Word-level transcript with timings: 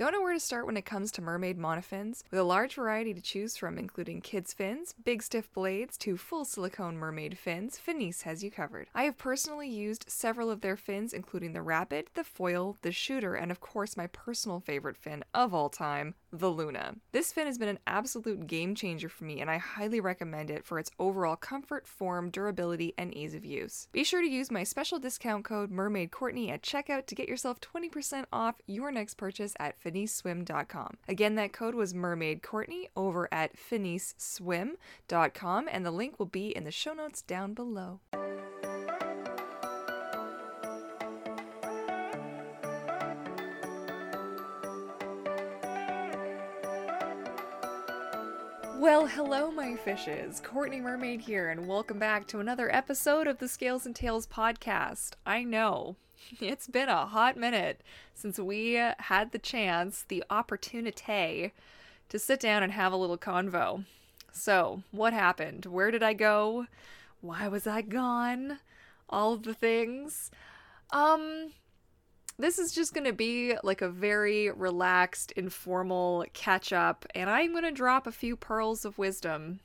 Don't 0.00 0.12
know 0.12 0.22
where 0.22 0.32
to 0.32 0.40
start 0.40 0.64
when 0.64 0.78
it 0.78 0.86
comes 0.86 1.12
to 1.12 1.20
mermaid 1.20 1.58
monofins? 1.58 2.24
With 2.30 2.40
a 2.40 2.42
large 2.42 2.76
variety 2.76 3.12
to 3.12 3.20
choose 3.20 3.58
from, 3.58 3.76
including 3.76 4.22
kids' 4.22 4.54
fins, 4.54 4.94
big 5.04 5.22
stiff 5.22 5.52
blades, 5.52 5.98
to 5.98 6.16
full 6.16 6.46
silicone 6.46 6.96
mermaid 6.96 7.36
fins, 7.36 7.76
Finis 7.76 8.22
has 8.22 8.42
you 8.42 8.50
covered. 8.50 8.88
I 8.94 9.02
have 9.02 9.18
personally 9.18 9.68
used 9.68 10.08
several 10.08 10.50
of 10.50 10.62
their 10.62 10.78
fins, 10.78 11.12
including 11.12 11.52
the 11.52 11.60
Rapid, 11.60 12.08
the 12.14 12.24
Foil, 12.24 12.78
the 12.80 12.92
Shooter, 12.92 13.34
and 13.34 13.50
of 13.50 13.60
course 13.60 13.94
my 13.94 14.06
personal 14.06 14.58
favorite 14.60 14.96
fin 14.96 15.22
of 15.34 15.52
all 15.52 15.68
time, 15.68 16.14
the 16.32 16.48
Luna. 16.48 16.94
This 17.12 17.32
fin 17.32 17.46
has 17.46 17.58
been 17.58 17.68
an 17.68 17.78
absolute 17.86 18.46
game 18.46 18.74
changer 18.74 19.08
for 19.08 19.24
me, 19.24 19.40
and 19.40 19.50
I 19.50 19.58
highly 19.58 20.00
recommend 20.00 20.50
it 20.50 20.64
for 20.64 20.78
its 20.78 20.90
overall 20.98 21.36
comfort, 21.36 21.86
form, 21.86 22.30
durability, 22.30 22.94
and 22.96 23.14
ease 23.14 23.34
of 23.34 23.44
use. 23.44 23.88
Be 23.92 24.04
sure 24.04 24.22
to 24.22 24.28
use 24.28 24.50
my 24.50 24.64
special 24.64 24.98
discount 24.98 25.44
code 25.44 25.70
MermaidCourtney 25.70 26.50
at 26.50 26.62
checkout 26.62 27.06
to 27.06 27.14
get 27.14 27.28
yourself 27.28 27.60
20% 27.60 28.24
off 28.32 28.56
your 28.66 28.90
next 28.90 29.14
purchase 29.14 29.54
at 29.58 29.82
finisswim.com. 29.82 30.96
Again, 31.08 31.34
that 31.36 31.52
code 31.52 31.74
was 31.74 31.94
Mermaid 31.94 32.42
Courtney 32.42 32.88
over 32.96 33.28
at 33.32 33.56
finisswim.com, 33.56 35.68
and 35.70 35.86
the 35.86 35.90
link 35.90 36.18
will 36.18 36.26
be 36.26 36.56
in 36.56 36.64
the 36.64 36.70
show 36.70 36.92
notes 36.92 37.22
down 37.22 37.54
below. 37.54 38.00
Well, 48.80 49.08
hello, 49.08 49.50
my 49.50 49.76
fishes. 49.76 50.40
Courtney 50.42 50.80
Mermaid 50.80 51.20
here, 51.20 51.50
and 51.50 51.68
welcome 51.68 51.98
back 51.98 52.26
to 52.28 52.40
another 52.40 52.74
episode 52.74 53.26
of 53.26 53.36
the 53.36 53.46
Scales 53.46 53.84
and 53.84 53.94
Tails 53.94 54.26
podcast. 54.26 55.16
I 55.26 55.44
know 55.44 55.96
it's 56.40 56.66
been 56.66 56.88
a 56.88 57.04
hot 57.04 57.36
minute 57.36 57.82
since 58.14 58.38
we 58.38 58.80
had 59.00 59.32
the 59.32 59.38
chance, 59.38 60.06
the 60.08 60.24
opportunity 60.30 61.52
to 62.08 62.18
sit 62.18 62.40
down 62.40 62.62
and 62.62 62.72
have 62.72 62.94
a 62.94 62.96
little 62.96 63.18
convo. 63.18 63.84
So, 64.32 64.82
what 64.92 65.12
happened? 65.12 65.66
Where 65.66 65.90
did 65.90 66.02
I 66.02 66.14
go? 66.14 66.64
Why 67.20 67.48
was 67.48 67.66
I 67.66 67.82
gone? 67.82 68.60
All 69.10 69.34
of 69.34 69.42
the 69.42 69.52
things. 69.52 70.30
Um, 70.90 71.52
this 72.40 72.58
is 72.58 72.72
just 72.72 72.94
going 72.94 73.04
to 73.04 73.12
be 73.12 73.54
like 73.62 73.82
a 73.82 73.88
very 73.88 74.50
relaxed, 74.50 75.32
informal 75.32 76.24
catch 76.32 76.72
up, 76.72 77.06
and 77.14 77.28
I'm 77.28 77.52
going 77.52 77.64
to 77.64 77.70
drop 77.70 78.06
a 78.06 78.12
few 78.12 78.36
pearls 78.36 78.84
of 78.84 78.98
wisdom. 78.98 79.60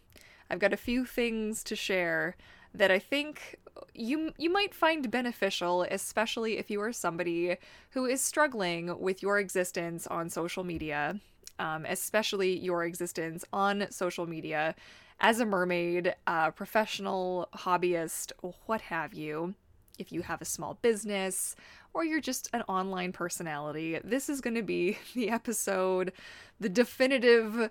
I've 0.49 0.59
got 0.59 0.73
a 0.73 0.77
few 0.77 1.05
things 1.05 1.63
to 1.65 1.75
share 1.75 2.35
that 2.73 2.91
I 2.91 2.99
think 2.99 3.57
you 3.93 4.31
you 4.37 4.49
might 4.49 4.73
find 4.73 5.09
beneficial, 5.09 5.83
especially 5.83 6.57
if 6.57 6.69
you 6.69 6.81
are 6.81 6.93
somebody 6.93 7.57
who 7.91 8.05
is 8.05 8.21
struggling 8.21 8.99
with 8.99 9.21
your 9.21 9.39
existence 9.39 10.05
on 10.07 10.29
social 10.29 10.63
media, 10.63 11.19
um, 11.59 11.85
especially 11.85 12.57
your 12.57 12.83
existence 12.83 13.45
on 13.53 13.87
social 13.89 14.27
media 14.27 14.75
as 15.19 15.39
a 15.39 15.45
mermaid, 15.45 16.13
a 16.27 16.51
professional, 16.51 17.47
hobbyist, 17.55 18.31
what 18.65 18.81
have 18.81 19.13
you. 19.13 19.55
If 19.97 20.11
you 20.11 20.21
have 20.21 20.41
a 20.41 20.45
small 20.45 20.75
business 20.81 21.55
or 21.93 22.03
you're 22.03 22.21
just 22.21 22.49
an 22.53 22.61
online 22.63 23.11
personality, 23.11 23.99
this 24.03 24.29
is 24.29 24.41
going 24.41 24.55
to 24.55 24.63
be 24.63 24.97
the 25.15 25.29
episode, 25.29 26.11
the 26.59 26.69
definitive 26.69 27.69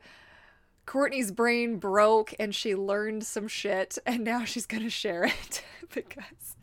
Courtney's 0.86 1.32
brain 1.32 1.78
broke 1.78 2.34
and 2.38 2.54
she 2.54 2.74
learned 2.74 3.24
some 3.24 3.48
shit 3.48 3.98
and 4.06 4.24
now 4.24 4.44
she's 4.44 4.66
going 4.66 4.82
to 4.82 4.90
share 4.90 5.24
it 5.24 5.64
because 5.94 6.56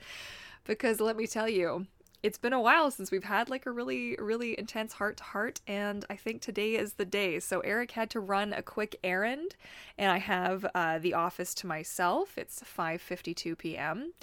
because 0.63 0.99
let 0.99 1.17
me 1.17 1.25
tell 1.25 1.49
you, 1.49 1.87
it's 2.21 2.37
been 2.37 2.53
a 2.53 2.61
while 2.61 2.91
since 2.91 3.09
we've 3.09 3.23
had 3.23 3.49
like 3.49 3.65
a 3.65 3.71
really 3.71 4.15
really 4.19 4.57
intense 4.57 4.93
heart 4.93 5.17
to 5.17 5.23
heart 5.23 5.59
and 5.67 6.05
I 6.09 6.15
think 6.15 6.41
today 6.41 6.75
is 6.75 6.93
the 6.93 7.05
day. 7.05 7.39
So 7.39 7.61
Eric 7.61 7.91
had 7.91 8.09
to 8.11 8.19
run 8.19 8.53
a 8.53 8.61
quick 8.61 8.97
errand 9.03 9.55
and 9.97 10.11
I 10.11 10.19
have 10.19 10.65
uh, 10.75 10.99
the 10.99 11.15
office 11.15 11.53
to 11.55 11.67
myself. 11.67 12.37
It's 12.37 12.61
5:52 12.61 13.57
p.m. 13.57 14.13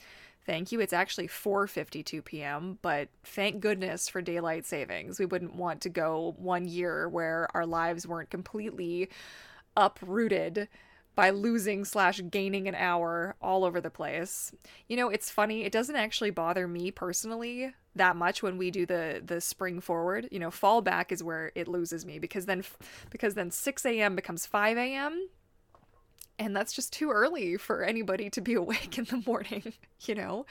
Thank 0.49 0.73
you. 0.73 0.81
It's 0.81 0.95
actually 0.95 1.29
4:52 1.29 2.25
p.m., 2.25 2.79
but 2.81 3.11
thank 3.23 3.61
goodness 3.61 4.09
for 4.09 4.23
daylight 4.23 4.65
savings. 4.65 5.19
We 5.19 5.27
wouldn't 5.27 5.55
want 5.55 5.83
to 5.83 5.91
go 5.91 6.35
one 6.39 6.67
year 6.67 7.07
where 7.07 7.49
our 7.53 7.67
lives 7.67 8.07
weren't 8.07 8.31
completely 8.31 9.11
uprooted 9.77 10.69
by 11.15 11.29
losing 11.29 11.85
slash 11.85 12.23
gaining 12.31 12.67
an 12.67 12.75
hour 12.75 13.37
all 13.43 13.63
over 13.63 13.79
the 13.79 13.91
place. 13.91 14.51
You 14.87 14.97
know, 14.97 15.11
it's 15.11 15.29
funny. 15.29 15.65
It 15.65 15.73
doesn't 15.73 15.97
actually 15.97 16.31
bother 16.31 16.67
me 16.67 16.93
personally 16.93 17.75
that 17.95 18.17
much 18.17 18.43
when 18.43 18.57
we 18.57 18.71
do 18.71 18.87
the 18.87 19.21
the 19.23 19.43
spring 19.43 19.83
forward. 19.83 20.31
You 20.33 20.39
know, 20.39 20.51
fall 20.51 20.81
back 20.81 21.13
is 21.13 21.23
where 21.23 21.53
it 21.57 21.69
loses 21.69 22.07
me 22.07 22.19
because 22.19 22.47
then 22.47 22.65
because 23.11 23.35
then 23.35 23.51
6 23.51 23.85
a.m. 23.85 24.17
becomes 24.17 24.47
5 24.47 24.79
a.m 24.79 25.29
and 26.39 26.55
that's 26.55 26.73
just 26.73 26.93
too 26.93 27.11
early 27.11 27.57
for 27.57 27.83
anybody 27.83 28.31
to 28.31 28.41
be 28.41 28.55
awake 28.55 28.99
in 28.99 29.05
the 29.05 29.23
morning, 29.27 29.73
you 30.07 30.15
know? 30.15 30.47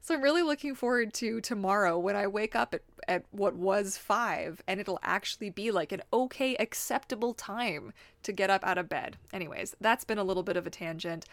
So 0.00 0.14
I'm 0.14 0.22
really 0.22 0.42
looking 0.42 0.74
forward 0.74 1.12
to 1.14 1.40
tomorrow 1.40 1.98
when 1.98 2.16
I 2.16 2.26
wake 2.26 2.54
up 2.54 2.74
at, 2.74 2.82
at 3.06 3.24
what 3.30 3.54
was 3.54 3.96
five 3.96 4.62
and 4.66 4.80
it'll 4.80 5.00
actually 5.02 5.50
be 5.50 5.70
like 5.70 5.92
an 5.92 6.02
okay, 6.12 6.56
acceptable 6.56 7.34
time 7.34 7.92
to 8.22 8.32
get 8.32 8.50
up 8.50 8.64
out 8.64 8.78
of 8.78 8.88
bed. 8.88 9.16
Anyways, 9.32 9.76
that's 9.80 10.04
been 10.04 10.18
a 10.18 10.24
little 10.24 10.42
bit 10.42 10.56
of 10.56 10.66
a 10.66 10.70
tangent. 10.70 11.26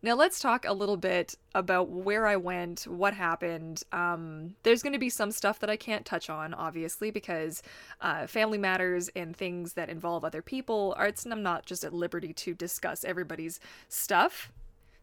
Now 0.00 0.14
let's 0.14 0.38
talk 0.38 0.64
a 0.64 0.72
little 0.72 0.96
bit 0.96 1.34
about 1.56 1.88
where 1.88 2.28
I 2.28 2.36
went, 2.36 2.82
what 2.82 3.14
happened. 3.14 3.82
Um, 3.90 4.54
there's 4.62 4.82
going 4.82 4.92
to 4.92 4.98
be 4.98 5.10
some 5.10 5.32
stuff 5.32 5.58
that 5.58 5.70
I 5.70 5.76
can't 5.76 6.04
touch 6.04 6.30
on, 6.30 6.54
obviously, 6.54 7.10
because 7.10 7.62
uh, 8.00 8.28
family 8.28 8.58
matters 8.58 9.08
and 9.16 9.36
things 9.36 9.72
that 9.72 9.88
involve 9.88 10.24
other 10.24 10.40
people. 10.40 10.94
Are, 10.96 11.08
it's, 11.08 11.26
I'm 11.26 11.42
not 11.42 11.66
just 11.66 11.82
at 11.82 11.92
liberty 11.92 12.32
to 12.34 12.54
discuss 12.54 13.04
everybody's 13.04 13.58
stuff, 13.88 14.52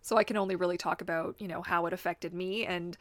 so 0.01 0.15
I 0.15 0.23
can 0.23 0.37
only 0.37 0.55
really 0.55 0.77
talk 0.77 1.01
about 1.01 1.35
you 1.39 1.47
know 1.47 1.61
how 1.61 1.85
it 1.87 1.93
affected 1.93 2.33
me 2.33 2.65
and 2.65 2.97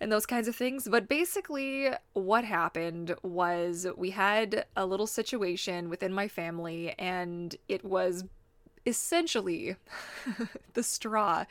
and 0.00 0.12
those 0.12 0.26
kinds 0.26 0.46
of 0.46 0.54
things. 0.54 0.86
But 0.88 1.08
basically, 1.08 1.88
what 2.12 2.44
happened 2.44 3.16
was 3.24 3.88
we 3.96 4.10
had 4.10 4.66
a 4.76 4.86
little 4.86 5.08
situation 5.08 5.90
within 5.90 6.12
my 6.12 6.28
family, 6.28 6.94
and 6.96 7.56
it 7.68 7.84
was 7.84 8.24
essentially 8.86 9.76
the 10.74 10.82
straw 10.82 11.44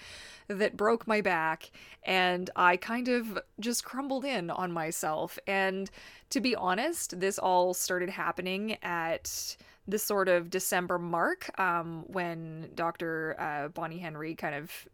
that 0.48 0.78
broke 0.78 1.08
my 1.08 1.22
back 1.22 1.72
and 2.04 2.50
I 2.56 2.78
kind 2.78 3.10
of 3.10 3.40
just 3.60 3.84
crumbled 3.84 4.24
in 4.24 4.50
on 4.50 4.72
myself. 4.72 5.38
And 5.46 5.90
to 6.30 6.40
be 6.40 6.56
honest, 6.56 7.20
this 7.20 7.38
all 7.38 7.74
started 7.74 8.10
happening 8.10 8.78
at 8.82 9.58
the 9.88 10.00
sort 10.00 10.28
of 10.28 10.50
December 10.50 10.98
mark 10.98 11.58
um, 11.60 12.04
when 12.08 12.70
Dr. 12.76 13.36
Uh, 13.40 13.68
Bonnie 13.70 14.00
Henry 14.00 14.36
kind 14.36 14.56
of 14.56 14.88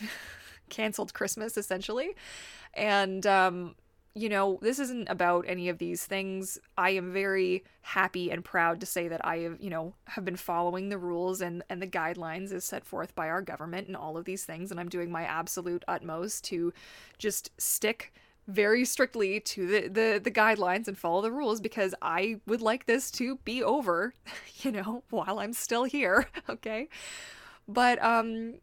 canceled 0.68 1.14
Christmas 1.14 1.56
essentially. 1.56 2.14
And 2.74 3.26
um, 3.26 3.74
you 4.16 4.30
know, 4.30 4.58
this 4.62 4.78
isn't 4.78 5.10
about 5.10 5.44
any 5.46 5.68
of 5.68 5.76
these 5.76 6.06
things. 6.06 6.58
I 6.78 6.90
am 6.90 7.12
very 7.12 7.64
happy 7.82 8.30
and 8.30 8.42
proud 8.42 8.80
to 8.80 8.86
say 8.86 9.08
that 9.08 9.22
I 9.22 9.40
have, 9.40 9.58
you 9.60 9.68
know, 9.68 9.92
have 10.06 10.24
been 10.24 10.36
following 10.36 10.88
the 10.88 10.96
rules 10.96 11.42
and 11.42 11.62
and 11.68 11.82
the 11.82 11.86
guidelines 11.86 12.50
as 12.50 12.64
set 12.64 12.86
forth 12.86 13.14
by 13.14 13.28
our 13.28 13.42
government 13.42 13.88
and 13.88 13.96
all 13.96 14.16
of 14.16 14.24
these 14.24 14.44
things 14.44 14.70
and 14.70 14.80
I'm 14.80 14.88
doing 14.88 15.10
my 15.10 15.24
absolute 15.24 15.84
utmost 15.86 16.44
to 16.44 16.72
just 17.18 17.50
stick 17.58 18.14
very 18.48 18.86
strictly 18.86 19.38
to 19.40 19.66
the, 19.66 19.88
the 19.88 20.20
the 20.24 20.30
guidelines 20.30 20.88
and 20.88 20.96
follow 20.96 21.20
the 21.20 21.32
rules 21.32 21.60
because 21.60 21.94
I 22.00 22.40
would 22.46 22.62
like 22.62 22.86
this 22.86 23.10
to 23.12 23.36
be 23.44 23.62
over, 23.62 24.14
you 24.62 24.72
know, 24.72 25.02
while 25.10 25.40
I'm 25.40 25.52
still 25.52 25.84
here, 25.84 26.26
okay? 26.48 26.88
But 27.68 28.02
um 28.02 28.54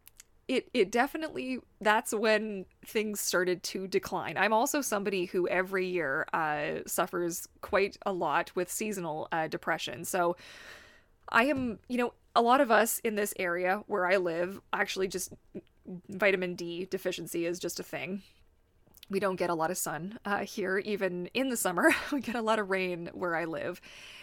it 0.48 0.68
it 0.74 0.90
definitely 0.90 1.58
that's 1.80 2.12
when 2.12 2.66
things 2.84 3.20
started 3.20 3.62
to 3.62 3.86
decline. 3.86 4.36
I'm 4.36 4.52
also 4.52 4.80
somebody 4.80 5.26
who 5.26 5.48
every 5.48 5.86
year 5.86 6.26
uh, 6.32 6.80
suffers 6.86 7.48
quite 7.60 7.96
a 8.04 8.12
lot 8.12 8.52
with 8.54 8.70
seasonal 8.70 9.28
uh, 9.32 9.48
depression. 9.48 10.04
So 10.04 10.36
I 11.30 11.44
am, 11.44 11.78
you 11.88 11.96
know, 11.96 12.14
a 12.36 12.42
lot 12.42 12.60
of 12.60 12.70
us 12.70 12.98
in 13.00 13.14
this 13.14 13.32
area 13.38 13.82
where 13.86 14.06
I 14.06 14.16
live 14.16 14.60
actually 14.72 15.08
just 15.08 15.32
vitamin 16.08 16.54
D 16.54 16.86
deficiency 16.90 17.46
is 17.46 17.58
just 17.58 17.80
a 17.80 17.84
thing. 17.84 18.22
We 19.10 19.20
don't 19.20 19.36
get 19.36 19.50
a 19.50 19.54
lot 19.54 19.70
of 19.70 19.76
sun 19.76 20.18
uh, 20.24 20.40
here, 20.40 20.78
even 20.78 21.26
in 21.34 21.50
the 21.50 21.56
summer. 21.56 21.94
we 22.12 22.20
get 22.20 22.34
a 22.34 22.42
lot 22.42 22.58
of 22.58 22.70
rain 22.70 23.10
where 23.12 23.36
I 23.36 23.44
live, 23.44 23.80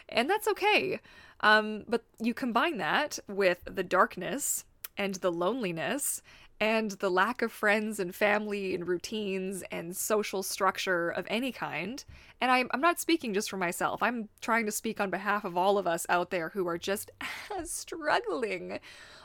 and 0.09 0.29
that's 0.29 0.47
okay. 0.47 0.99
Um, 1.41 1.85
but 1.87 2.03
you 2.19 2.33
combine 2.33 2.77
that 2.77 3.19
with 3.27 3.59
the 3.65 3.83
darkness 3.83 4.65
and 5.01 5.15
the 5.15 5.31
loneliness 5.31 6.21
and 6.59 6.91
the 6.91 7.09
lack 7.09 7.41
of 7.41 7.51
friends 7.51 7.99
and 7.99 8.13
family 8.13 8.75
and 8.75 8.87
routines 8.87 9.63
and 9.71 9.97
social 9.97 10.43
structure 10.43 11.09
of 11.09 11.25
any 11.27 11.51
kind. 11.51 12.05
And 12.39 12.51
I'm, 12.51 12.69
I'm 12.69 12.81
not 12.81 12.99
speaking 12.99 13.33
just 13.33 13.49
for 13.49 13.57
myself, 13.57 14.03
I'm 14.03 14.29
trying 14.41 14.67
to 14.67 14.71
speak 14.71 15.01
on 15.01 15.09
behalf 15.09 15.43
of 15.43 15.57
all 15.57 15.79
of 15.79 15.87
us 15.87 16.05
out 16.07 16.29
there 16.29 16.49
who 16.49 16.67
are 16.67 16.77
just 16.77 17.09
struggling 17.63 18.79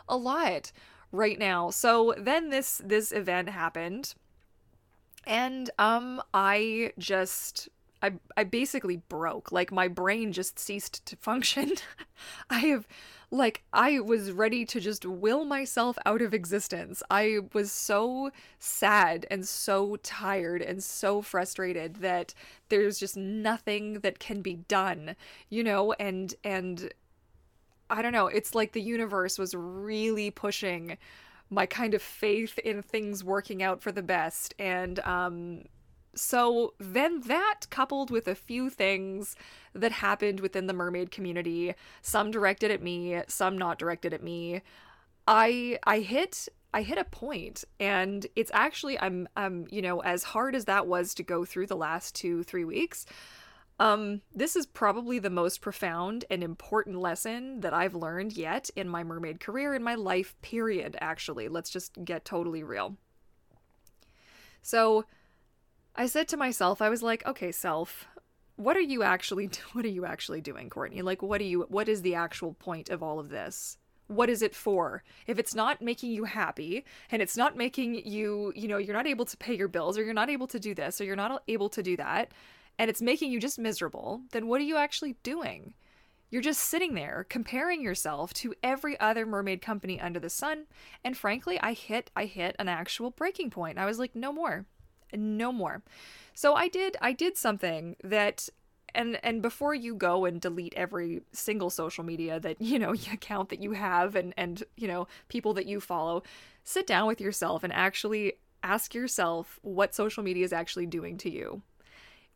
a 0.09 0.17
lot 0.17 0.73
right 1.13 1.39
now. 1.39 1.69
So 1.69 2.15
then 2.17 2.49
this 2.49 2.81
this 2.83 3.13
event 3.13 3.51
happened 3.51 4.15
and 5.27 5.69
um 5.79 6.23
I 6.33 6.95
just 6.99 7.69
I 8.07 8.13
I 8.37 8.45
basically 8.45 8.99
broke. 9.09 9.51
Like 9.53 9.73
my 9.73 9.89
brain 9.89 10.33
just 10.33 10.59
ceased 10.59 11.05
to 11.07 11.17
function. 11.17 11.73
I 12.51 12.61
have 12.61 12.87
like 13.31 13.63
I 13.73 14.01
was 14.01 14.31
ready 14.33 14.65
to 14.67 14.81
just 14.81 15.05
will 15.05 15.45
myself 15.45 15.99
out 16.07 16.23
of 16.23 16.33
existence. 16.33 17.03
I 17.11 17.41
was 17.53 17.73
so 17.73 18.31
sad 18.59 19.27
and 19.31 19.47
so 19.47 19.97
tired 19.97 20.63
and 20.63 20.83
so 20.83 21.23
frustrated 21.23 21.97
that 21.97 22.35
there's 22.69 22.99
just 22.99 23.17
nothing 23.17 23.95
that 24.01 24.19
can 24.19 24.43
be 24.43 24.55
done, 24.55 25.17
you 25.51 25.65
know, 25.65 25.93
and 25.95 26.35
and 26.45 26.93
I 27.91 28.03
don't 28.03 28.13
know, 28.13 28.27
it's 28.29 28.55
like 28.55 28.73
the 28.73 28.83
universe 28.83 29.39
was 29.39 29.55
really 29.55 30.31
pushing 30.31 30.99
my 31.51 31.67
kind 31.67 31.95
of 31.95 32.03
faith 32.03 32.59
in 32.59 32.83
things 32.83 33.23
working 33.23 33.63
out 33.63 33.81
for 33.81 33.93
the 33.93 34.03
best 34.03 34.55
and 34.59 34.99
um 35.01 35.63
so 36.17 36.75
then 36.79 37.21
that 37.23 37.63
coupled 37.71 38.11
with 38.11 38.27
a 38.27 38.35
few 38.35 38.71
things 38.71 39.37
that 39.75 39.93
happened 39.93 40.41
within 40.41 40.67
the 40.67 40.73
mermaid 40.73 41.11
community, 41.11 41.75
some 42.03 42.31
directed 42.31 42.71
at 42.71 42.83
me, 42.83 43.23
some 43.29 43.59
not 43.59 43.79
directed 43.79 44.15
at 44.15 44.23
me, 44.23 44.63
I 45.29 45.79
I 45.85 46.01
hit 46.01 46.49
I 46.73 46.83
hit 46.83 46.99
a 46.99 47.05
point. 47.05 47.65
And 47.79 48.27
it's 48.35 48.51
actually 48.55 48.99
I'm 48.99 49.29
um 49.37 49.67
you 49.71 49.83
know 49.83 50.01
as 50.01 50.25
hard 50.25 50.55
as 50.55 50.65
that 50.65 50.87
was 50.87 51.15
to 51.15 51.23
go 51.23 51.45
through 51.45 51.67
the 51.67 51.77
last 51.77 52.15
2 52.17 52.43
3 52.43 52.65
weeks 52.65 53.07
um 53.79 54.23
this 54.35 54.57
is 54.57 54.65
probably 54.65 55.19
the 55.19 55.29
most 55.29 55.61
profound 55.61 56.25
and 56.31 56.43
important 56.43 56.99
lesson 56.99 57.61
that 57.61 57.75
I've 57.75 57.95
learned 57.95 58.35
yet 58.35 58.71
in 58.75 58.89
my 58.89 59.05
mermaid 59.05 59.39
career 59.41 59.75
in 59.75 59.83
my 59.83 59.95
life 59.95 60.35
period 60.43 60.97
actually. 61.01 61.49
Let's 61.49 61.71
just 61.71 61.93
get 62.05 62.25
totally 62.25 62.63
real. 62.63 62.97
So 64.63 65.05
I 65.99 66.07
said 66.07 66.29
to 66.29 66.37
myself, 66.37 66.83
I 66.83 66.91
was 66.91 67.03
like, 67.03 67.27
okay, 67.27 67.51
self, 67.51 68.07
what 68.57 68.77
are 68.77 68.81
you 68.81 69.03
actually 69.03 69.49
what 69.73 69.85
are 69.85 69.89
you 69.89 70.05
actually 70.05 70.41
doing, 70.41 70.69
Courtney? 70.69 71.03
Like 71.03 71.23
what 71.23 71.41
are 71.41 71.45
you 71.45 71.67
what 71.69 71.89
is 71.89 72.03
the 72.03 72.15
actual 72.15 72.55
point 72.55 72.91
of 72.91 73.03
all 73.03 73.19
of 73.19 73.31
this? 73.31 73.79
What 74.09 74.31
is 74.31 74.43
it 74.43 74.55
for? 74.55 75.03
If 75.27 75.39
it's 75.39 75.55
not 75.55 75.83
making 75.83 76.13
you 76.13 76.25
happy 76.25 76.85
and 77.11 77.21
it's 77.21 77.37
not 77.37 77.57
making 77.57 78.07
you, 78.07 78.53
you 78.55 78.69
know, 78.69 78.77
you're 78.77 78.95
not 78.95 79.09
able 79.09 79.25
to 79.25 79.37
pay 79.37 79.57
your 79.57 79.67
bills 79.67 79.99
or 79.99 80.05
you're 80.05 80.15
not 80.15 80.31
able 80.31 80.47
to 80.49 80.61
do 80.61 80.75
this 80.75 81.01
or 81.01 81.05
you're 81.05 81.17
not 81.17 81.43
able 81.49 81.69
to 81.71 81.83
do 81.83 81.97
that 81.97 82.31
and 82.79 82.89
it's 82.89 83.03
making 83.03 83.33
you 83.33 83.41
just 83.41 83.59
miserable, 83.59 84.21
then 84.33 84.47
what 84.47 84.61
are 84.61 84.65
you 84.65 84.77
actually 84.77 85.17
doing? 85.23 85.75
You're 86.31 86.43
just 86.43 86.61
sitting 86.63 86.95
there 86.95 87.25
comparing 87.29 87.83
yourself 87.83 88.35
to 88.35 88.55
every 88.63 88.99
other 89.01 89.25
mermaid 89.25 89.63
company 89.63 90.01
under 90.01 90.21
the 90.21 90.29
sun, 90.29 90.67
and 91.05 91.17
frankly, 91.17 91.59
I 91.61 91.73
hit 91.73 92.11
I 92.17 92.25
hit 92.25 92.57
an 92.59 92.69
actual 92.69 93.11
breaking 93.11 93.51
point. 93.51 93.79
I 93.79 93.87
was 93.87 93.99
like, 93.99 94.15
no 94.15 94.33
more 94.33 94.67
no 95.15 95.53
more. 95.53 95.83
So 96.35 96.55
I 96.55 96.69
did 96.69 96.97
I 97.01 97.13
did 97.13 97.37
something 97.37 97.97
that 98.05 98.49
and 98.95 99.19
and 99.23 99.43
before 99.43 99.75
you 99.75 99.95
go 99.95 100.25
and 100.25 100.41
delete 100.41 100.75
every 100.75 101.23
single 101.33 101.71
social 101.71 102.05
media 102.05 102.41
that 102.41 102.61
you 102.61 102.79
know 102.79 102.93
account 103.13 103.51
that 103.51 103.63
you 103.63 103.73
have 103.73 104.17
and 104.17 104.35
and 104.37 104.65
you 104.77 104.89
know 104.89 105.07
people 105.29 105.55
that 105.55 105.67
you 105.67 105.81
follow 105.81 106.23
sit 106.65 106.87
down 106.87 107.07
with 107.07 107.21
yourself 107.21 107.63
and 107.63 107.73
actually 107.73 108.35
ask 108.63 108.95
yourself 108.95 109.61
what 109.63 109.95
social 109.95 110.23
media 110.23 110.45
is 110.45 110.53
actually 110.53 110.87
doing 110.87 111.17
to 111.19 111.31
you. 111.31 111.63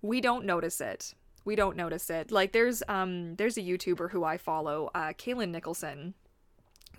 We 0.02 0.20
don't 0.20 0.44
notice 0.44 0.80
it. 0.80 1.14
We 1.44 1.56
don't 1.56 1.76
notice 1.76 2.08
it. 2.10 2.30
Like 2.30 2.52
there's 2.52 2.82
um 2.88 3.34
there's 3.36 3.56
a 3.56 3.62
youtuber 3.62 4.10
who 4.10 4.24
i 4.24 4.36
follow 4.36 4.90
uh 4.94 5.12
Kalyn 5.12 5.50
Nicholson 5.50 6.14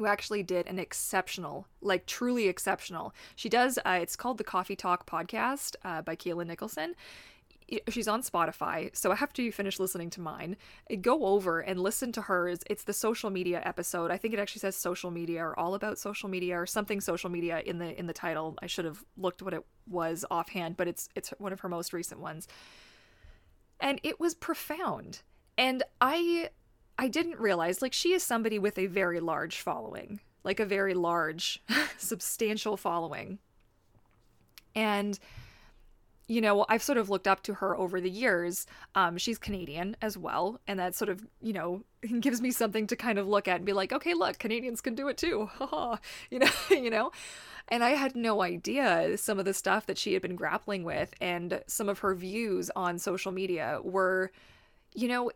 who 0.02 0.08
actually 0.08 0.42
did 0.42 0.66
an 0.66 0.80
exceptional, 0.80 1.68
like 1.80 2.08
truly 2.08 2.48
exceptional. 2.48 3.14
She 3.36 3.50
does, 3.50 3.78
uh, 3.86 4.00
it's 4.02 4.16
called 4.16 4.40
the 4.40 4.44
Coffee 4.44 4.76
Talk 4.76 5.08
podcast 5.08 5.76
uh, 5.86 6.02
by 6.02 6.16
Kalyn 6.16 6.48
Nicholson. 6.48 6.96
She's 7.88 8.08
on 8.08 8.24
Spotify, 8.24 8.94
so 8.96 9.12
after 9.12 9.44
you 9.44 9.52
finish 9.52 9.80
listening 9.80 10.10
to 10.10 10.20
mine, 10.20 10.58
go 11.02 11.24
over 11.28 11.60
and 11.60 11.80
listen 11.80 12.12
to 12.14 12.22
hers. 12.24 12.62
It's 12.68 12.84
the 12.84 12.94
social 12.94 13.30
media 13.30 13.62
episode. 13.64 14.10
I 14.10 14.18
think 14.18 14.34
it 14.34 14.40
actually 14.40 14.62
says 14.62 14.76
social 14.76 15.12
media 15.12 15.46
or 15.46 15.58
all 15.58 15.76
about 15.76 16.00
social 16.00 16.28
media 16.28 16.60
or 16.60 16.66
something 16.66 17.00
social 17.00 17.30
media 17.30 17.62
in 17.64 17.78
the 17.78 17.98
in 17.98 18.08
the 18.08 18.14
title. 18.14 18.58
I 18.60 18.66
should 18.66 18.86
have 18.86 19.06
looked 19.16 19.44
what 19.44 19.54
it 19.54 19.64
was 19.88 20.26
offhand, 20.32 20.78
but 20.78 20.88
it's 20.88 21.10
it's 21.16 21.30
one 21.38 21.54
of 21.54 21.60
her 21.60 21.70
most 21.70 21.94
recent 21.94 22.20
ones. 22.20 22.48
And 23.80 24.02
it 24.04 24.20
was 24.20 24.34
profound. 24.34 25.22
And 25.58 25.84
I 26.02 26.50
I 27.02 27.08
didn't 27.08 27.40
realize 27.40 27.82
like 27.82 27.94
she 27.94 28.14
is 28.14 28.22
somebody 28.22 28.60
with 28.60 28.78
a 28.78 28.86
very 28.86 29.20
large 29.20 29.60
following, 29.60 30.20
like 30.44 30.60
a 30.60 30.66
very 30.68 30.94
large, 30.94 31.60
substantial 31.98 32.78
following. 32.78 33.40
And 34.76 35.18
you 36.28 36.40
know, 36.40 36.64
I've 36.70 36.84
sort 36.84 37.00
of 37.00 37.10
looked 37.10 37.28
up 37.28 37.42
to 37.44 37.56
her 37.56 37.76
over 37.76 38.00
the 38.00 38.10
years. 38.10 38.68
Um, 38.94 39.18
she's 39.18 39.40
Canadian 39.40 39.98
as 40.00 40.16
well, 40.16 40.62
and 40.68 40.80
that 40.80 40.94
sort 40.94 41.10
of, 41.10 41.26
you 41.42 41.54
know, 41.54 41.84
gives 42.20 42.40
me 42.40 42.52
something 42.52 42.86
to 42.86 42.96
kind 42.96 43.18
of 43.18 43.28
look 43.28 43.48
at 43.48 43.56
and 43.56 43.66
be 43.66 43.74
like, 43.74 43.92
okay, 43.92 44.14
look, 44.14 44.38
Canadians 44.38 44.80
can 44.80 44.94
do 44.94 45.08
it 45.08 45.18
too, 45.18 45.50
you 46.30 46.38
know, 46.38 46.52
you 46.70 46.92
know. 46.92 47.12
And 47.70 47.84
I 47.84 47.92
had 47.92 48.16
no 48.16 48.44
idea 48.44 49.18
some 49.18 49.40
of 49.40 49.46
the 49.46 49.56
stuff 49.56 49.88
that 49.88 49.98
she 49.98 50.14
had 50.14 50.22
been 50.22 50.36
grappling 50.36 50.84
with, 50.84 51.16
and 51.20 51.64
some 51.66 51.90
of 51.90 52.00
her 52.00 52.14
views 52.14 52.70
on 52.76 53.00
social 53.00 53.32
media 53.32 53.80
were, 53.84 54.32
you 54.94 55.08
know, 55.08 55.32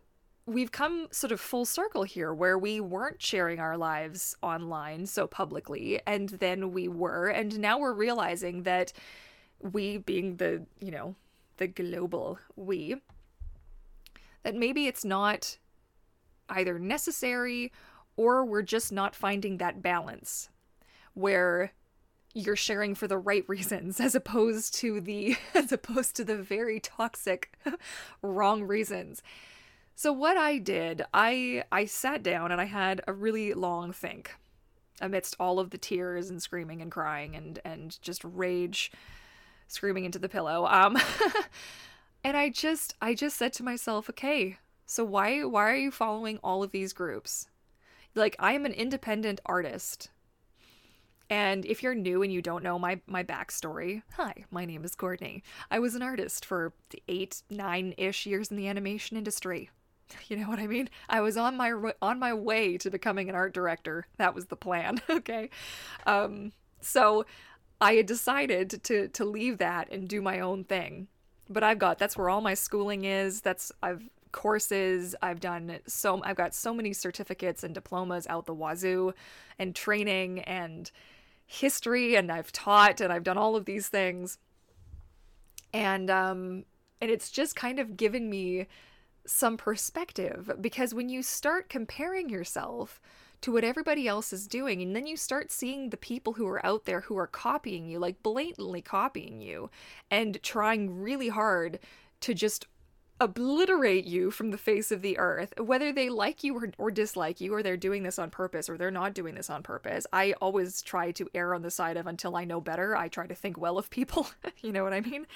we've 0.46 0.70
come 0.70 1.08
sort 1.10 1.32
of 1.32 1.40
full 1.40 1.64
circle 1.64 2.04
here 2.04 2.32
where 2.32 2.56
we 2.56 2.80
weren't 2.80 3.20
sharing 3.20 3.58
our 3.58 3.76
lives 3.76 4.36
online 4.42 5.04
so 5.04 5.26
publicly 5.26 6.00
and 6.06 6.28
then 6.28 6.72
we 6.72 6.86
were 6.86 7.26
and 7.26 7.58
now 7.58 7.78
we're 7.78 7.92
realizing 7.92 8.62
that 8.62 8.92
we 9.60 9.98
being 9.98 10.36
the 10.36 10.64
you 10.80 10.90
know 10.90 11.16
the 11.56 11.66
global 11.66 12.38
we 12.54 12.94
that 14.44 14.54
maybe 14.54 14.86
it's 14.86 15.04
not 15.04 15.58
either 16.48 16.78
necessary 16.78 17.72
or 18.16 18.44
we're 18.44 18.62
just 18.62 18.92
not 18.92 19.16
finding 19.16 19.56
that 19.56 19.82
balance 19.82 20.48
where 21.14 21.72
you're 22.34 22.54
sharing 22.54 22.94
for 22.94 23.08
the 23.08 23.18
right 23.18 23.44
reasons 23.48 23.98
as 24.00 24.14
opposed 24.14 24.74
to 24.74 25.00
the 25.00 25.36
as 25.54 25.72
opposed 25.72 26.14
to 26.14 26.24
the 26.24 26.36
very 26.36 26.78
toxic 26.78 27.58
wrong 28.22 28.62
reasons 28.62 29.22
so 29.96 30.12
what 30.12 30.36
I 30.36 30.58
did, 30.58 31.02
I 31.14 31.64
I 31.72 31.86
sat 31.86 32.22
down 32.22 32.52
and 32.52 32.60
I 32.60 32.66
had 32.66 33.00
a 33.08 33.14
really 33.14 33.54
long 33.54 33.92
think 33.92 34.34
amidst 35.00 35.36
all 35.40 35.58
of 35.58 35.70
the 35.70 35.78
tears 35.78 36.28
and 36.28 36.42
screaming 36.42 36.82
and 36.82 36.92
crying 36.92 37.34
and 37.34 37.58
and 37.64 37.98
just 38.02 38.22
rage 38.22 38.92
screaming 39.68 40.04
into 40.04 40.18
the 40.18 40.28
pillow. 40.28 40.66
Um 40.66 40.98
and 42.24 42.36
I 42.36 42.50
just 42.50 42.94
I 43.00 43.14
just 43.14 43.38
said 43.38 43.54
to 43.54 43.62
myself, 43.62 44.10
"Okay, 44.10 44.58
so 44.84 45.02
why 45.02 45.42
why 45.44 45.70
are 45.70 45.76
you 45.76 45.90
following 45.90 46.38
all 46.44 46.62
of 46.62 46.72
these 46.72 46.92
groups? 46.92 47.48
Like 48.14 48.36
I 48.38 48.52
am 48.52 48.66
an 48.66 48.72
independent 48.72 49.40
artist. 49.46 50.10
And 51.28 51.66
if 51.66 51.82
you're 51.82 51.94
new 51.94 52.22
and 52.22 52.32
you 52.32 52.42
don't 52.42 52.62
know 52.62 52.78
my 52.78 53.00
my 53.06 53.24
backstory, 53.24 54.02
hi, 54.12 54.44
my 54.50 54.66
name 54.66 54.84
is 54.84 54.94
Courtney. 54.94 55.42
I 55.70 55.78
was 55.78 55.94
an 55.94 56.02
artist 56.02 56.44
for 56.44 56.74
eight, 57.08 57.42
nine 57.48 57.94
ish 57.96 58.26
years 58.26 58.50
in 58.50 58.58
the 58.58 58.68
animation 58.68 59.16
industry. 59.16 59.70
You 60.28 60.36
know 60.36 60.48
what 60.48 60.58
I 60.58 60.66
mean? 60.66 60.88
I 61.08 61.20
was 61.20 61.36
on 61.36 61.56
my 61.56 61.72
on 62.02 62.18
my 62.18 62.34
way 62.34 62.78
to 62.78 62.90
becoming 62.90 63.28
an 63.28 63.34
art 63.34 63.54
director. 63.54 64.06
That 64.18 64.34
was 64.34 64.46
the 64.46 64.56
plan. 64.56 65.00
Okay, 65.10 65.50
um, 66.06 66.52
so 66.80 67.26
I 67.80 67.94
had 67.94 68.06
decided 68.06 68.82
to 68.84 69.08
to 69.08 69.24
leave 69.24 69.58
that 69.58 69.90
and 69.90 70.08
do 70.08 70.20
my 70.20 70.40
own 70.40 70.64
thing. 70.64 71.08
But 71.48 71.62
I've 71.62 71.78
got 71.78 71.98
that's 71.98 72.16
where 72.16 72.28
all 72.28 72.40
my 72.40 72.54
schooling 72.54 73.04
is. 73.04 73.40
That's 73.40 73.72
I've 73.82 74.02
courses. 74.32 75.14
I've 75.22 75.40
done 75.40 75.78
so. 75.86 76.22
I've 76.22 76.36
got 76.36 76.54
so 76.54 76.74
many 76.74 76.92
certificates 76.92 77.64
and 77.64 77.74
diplomas 77.74 78.26
out 78.28 78.46
the 78.46 78.54
wazoo, 78.54 79.14
and 79.58 79.74
training 79.74 80.40
and 80.40 80.90
history, 81.46 82.16
and 82.16 82.30
I've 82.30 82.52
taught 82.52 83.00
and 83.00 83.12
I've 83.12 83.24
done 83.24 83.38
all 83.38 83.56
of 83.56 83.64
these 83.64 83.88
things. 83.88 84.38
And 85.72 86.10
um, 86.10 86.64
and 87.00 87.10
it's 87.10 87.30
just 87.30 87.56
kind 87.56 87.78
of 87.78 87.96
given 87.96 88.28
me 88.28 88.66
some 89.26 89.56
perspective 89.56 90.50
because 90.60 90.94
when 90.94 91.08
you 91.08 91.22
start 91.22 91.68
comparing 91.68 92.28
yourself 92.28 93.00
to 93.42 93.52
what 93.52 93.64
everybody 93.64 94.08
else 94.08 94.32
is 94.32 94.46
doing 94.46 94.82
and 94.82 94.96
then 94.96 95.06
you 95.06 95.16
start 95.16 95.52
seeing 95.52 95.90
the 95.90 95.96
people 95.96 96.34
who 96.34 96.46
are 96.46 96.64
out 96.64 96.84
there 96.84 97.02
who 97.02 97.16
are 97.16 97.26
copying 97.26 97.86
you 97.86 97.98
like 97.98 98.22
blatantly 98.22 98.80
copying 98.80 99.40
you 99.40 99.70
and 100.10 100.42
trying 100.42 101.00
really 101.00 101.28
hard 101.28 101.78
to 102.20 102.34
just 102.34 102.66
obliterate 103.18 104.04
you 104.04 104.30
from 104.30 104.50
the 104.50 104.58
face 104.58 104.92
of 104.92 105.00
the 105.00 105.16
earth 105.16 105.54
whether 105.58 105.90
they 105.90 106.10
like 106.10 106.44
you 106.44 106.54
or, 106.54 106.70
or 106.76 106.90
dislike 106.90 107.40
you 107.40 107.54
or 107.54 107.62
they're 107.62 107.76
doing 107.76 108.02
this 108.02 108.18
on 108.18 108.28
purpose 108.28 108.68
or 108.68 108.76
they're 108.76 108.90
not 108.90 109.14
doing 109.14 109.34
this 109.34 109.48
on 109.48 109.62
purpose 109.62 110.06
i 110.12 110.32
always 110.34 110.82
try 110.82 111.10
to 111.10 111.28
err 111.34 111.54
on 111.54 111.62
the 111.62 111.70
side 111.70 111.96
of 111.96 112.06
until 112.06 112.36
i 112.36 112.44
know 112.44 112.60
better 112.60 112.94
i 112.94 113.08
try 113.08 113.26
to 113.26 113.34
think 113.34 113.56
well 113.58 113.78
of 113.78 113.90
people. 113.90 114.26
You 114.60 114.72
know 114.72 114.84
what 114.84 114.92
i 114.92 115.00
mean 115.00 115.26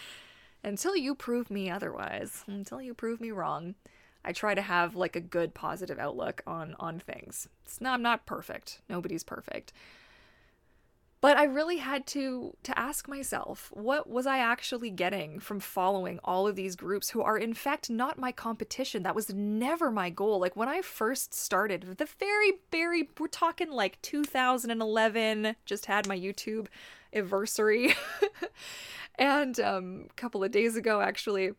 until 0.63 0.97
you 0.97 1.15
prove 1.15 1.51
me 1.51 1.71
otherwise, 1.71 2.45
until 2.47 2.81
you 2.83 2.95
prove 2.95 3.21
me 3.21 3.31
wrong, 3.31 3.75
I 4.25 4.33
try 4.33 4.55
to 4.55 4.63
have 4.63 4.95
like 4.95 5.17
a 5.17 5.21
good 5.21 5.55
positive 5.55 5.99
outlook 5.99 6.43
on 6.47 6.75
on 6.79 6.99
things. 7.01 7.49
It's 7.65 7.81
not, 7.81 7.95
I'm 7.95 8.03
not 8.03 8.27
perfect. 8.27 8.81
Nobody's 8.89 9.25
perfect. 9.25 9.73
but 11.23 11.37
I 11.37 11.45
really 11.45 11.77
had 11.79 12.07
to 12.09 12.57
to 12.63 12.79
ask 12.79 13.07
myself, 13.09 13.71
what 13.75 14.09
was 14.09 14.27
I 14.27 14.39
actually 14.39 14.91
getting 14.91 15.39
from 15.39 15.61
following 15.61 16.19
all 16.25 16.47
of 16.47 16.57
these 16.57 16.77
groups 16.77 17.11
who 17.11 17.21
are 17.23 17.37
in 17.37 17.53
fact 17.55 17.91
not 17.91 18.19
my 18.19 18.33
competition? 18.33 19.03
That 19.03 19.15
was 19.15 19.33
never 19.35 19.91
my 19.91 20.09
goal. 20.11 20.39
Like 20.41 20.57
when 20.57 20.69
I 20.69 20.81
first 20.83 21.35
started, 21.35 21.97
the 21.99 22.09
very 22.19 22.53
very 22.71 23.11
we're 23.19 23.27
talking 23.29 23.71
like 23.71 24.01
2011, 24.03 25.57
just 25.67 25.87
had 25.87 26.07
my 26.09 26.19
YouTube 26.19 26.69
anniversary. 27.13 27.95
and 29.19 29.59
um 29.61 30.07
a 30.11 30.15
couple 30.15 30.43
of 30.43 30.51
days 30.51 30.77
ago 30.77 31.01
actually 31.01 31.53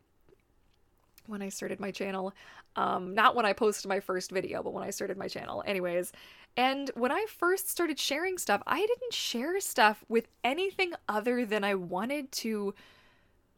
when 1.28 1.42
I 1.42 1.50
started 1.50 1.80
my 1.80 1.92
channel, 1.92 2.34
um 2.76 3.14
not 3.14 3.36
when 3.36 3.46
I 3.46 3.54
posted 3.54 3.88
my 3.88 4.00
first 4.00 4.32
video, 4.32 4.64
but 4.64 4.74
when 4.74 4.84
I 4.84 4.90
started 4.90 5.18
my 5.18 5.28
channel. 5.28 5.64
Anyways, 5.66 6.12
and 6.58 6.92
when 6.96 7.12
I 7.12 7.26
first 7.30 7.70
started 7.70 7.98
sharing 7.98 8.38
stuff, 8.38 8.62
I 8.68 8.80
didn't 8.80 9.14
share 9.14 9.60
stuff 9.60 10.04
with 10.10 10.28
anything 10.44 10.94
other 11.08 11.46
than 11.46 11.64
I 11.64 11.76
wanted 11.76 12.32
to, 12.34 12.74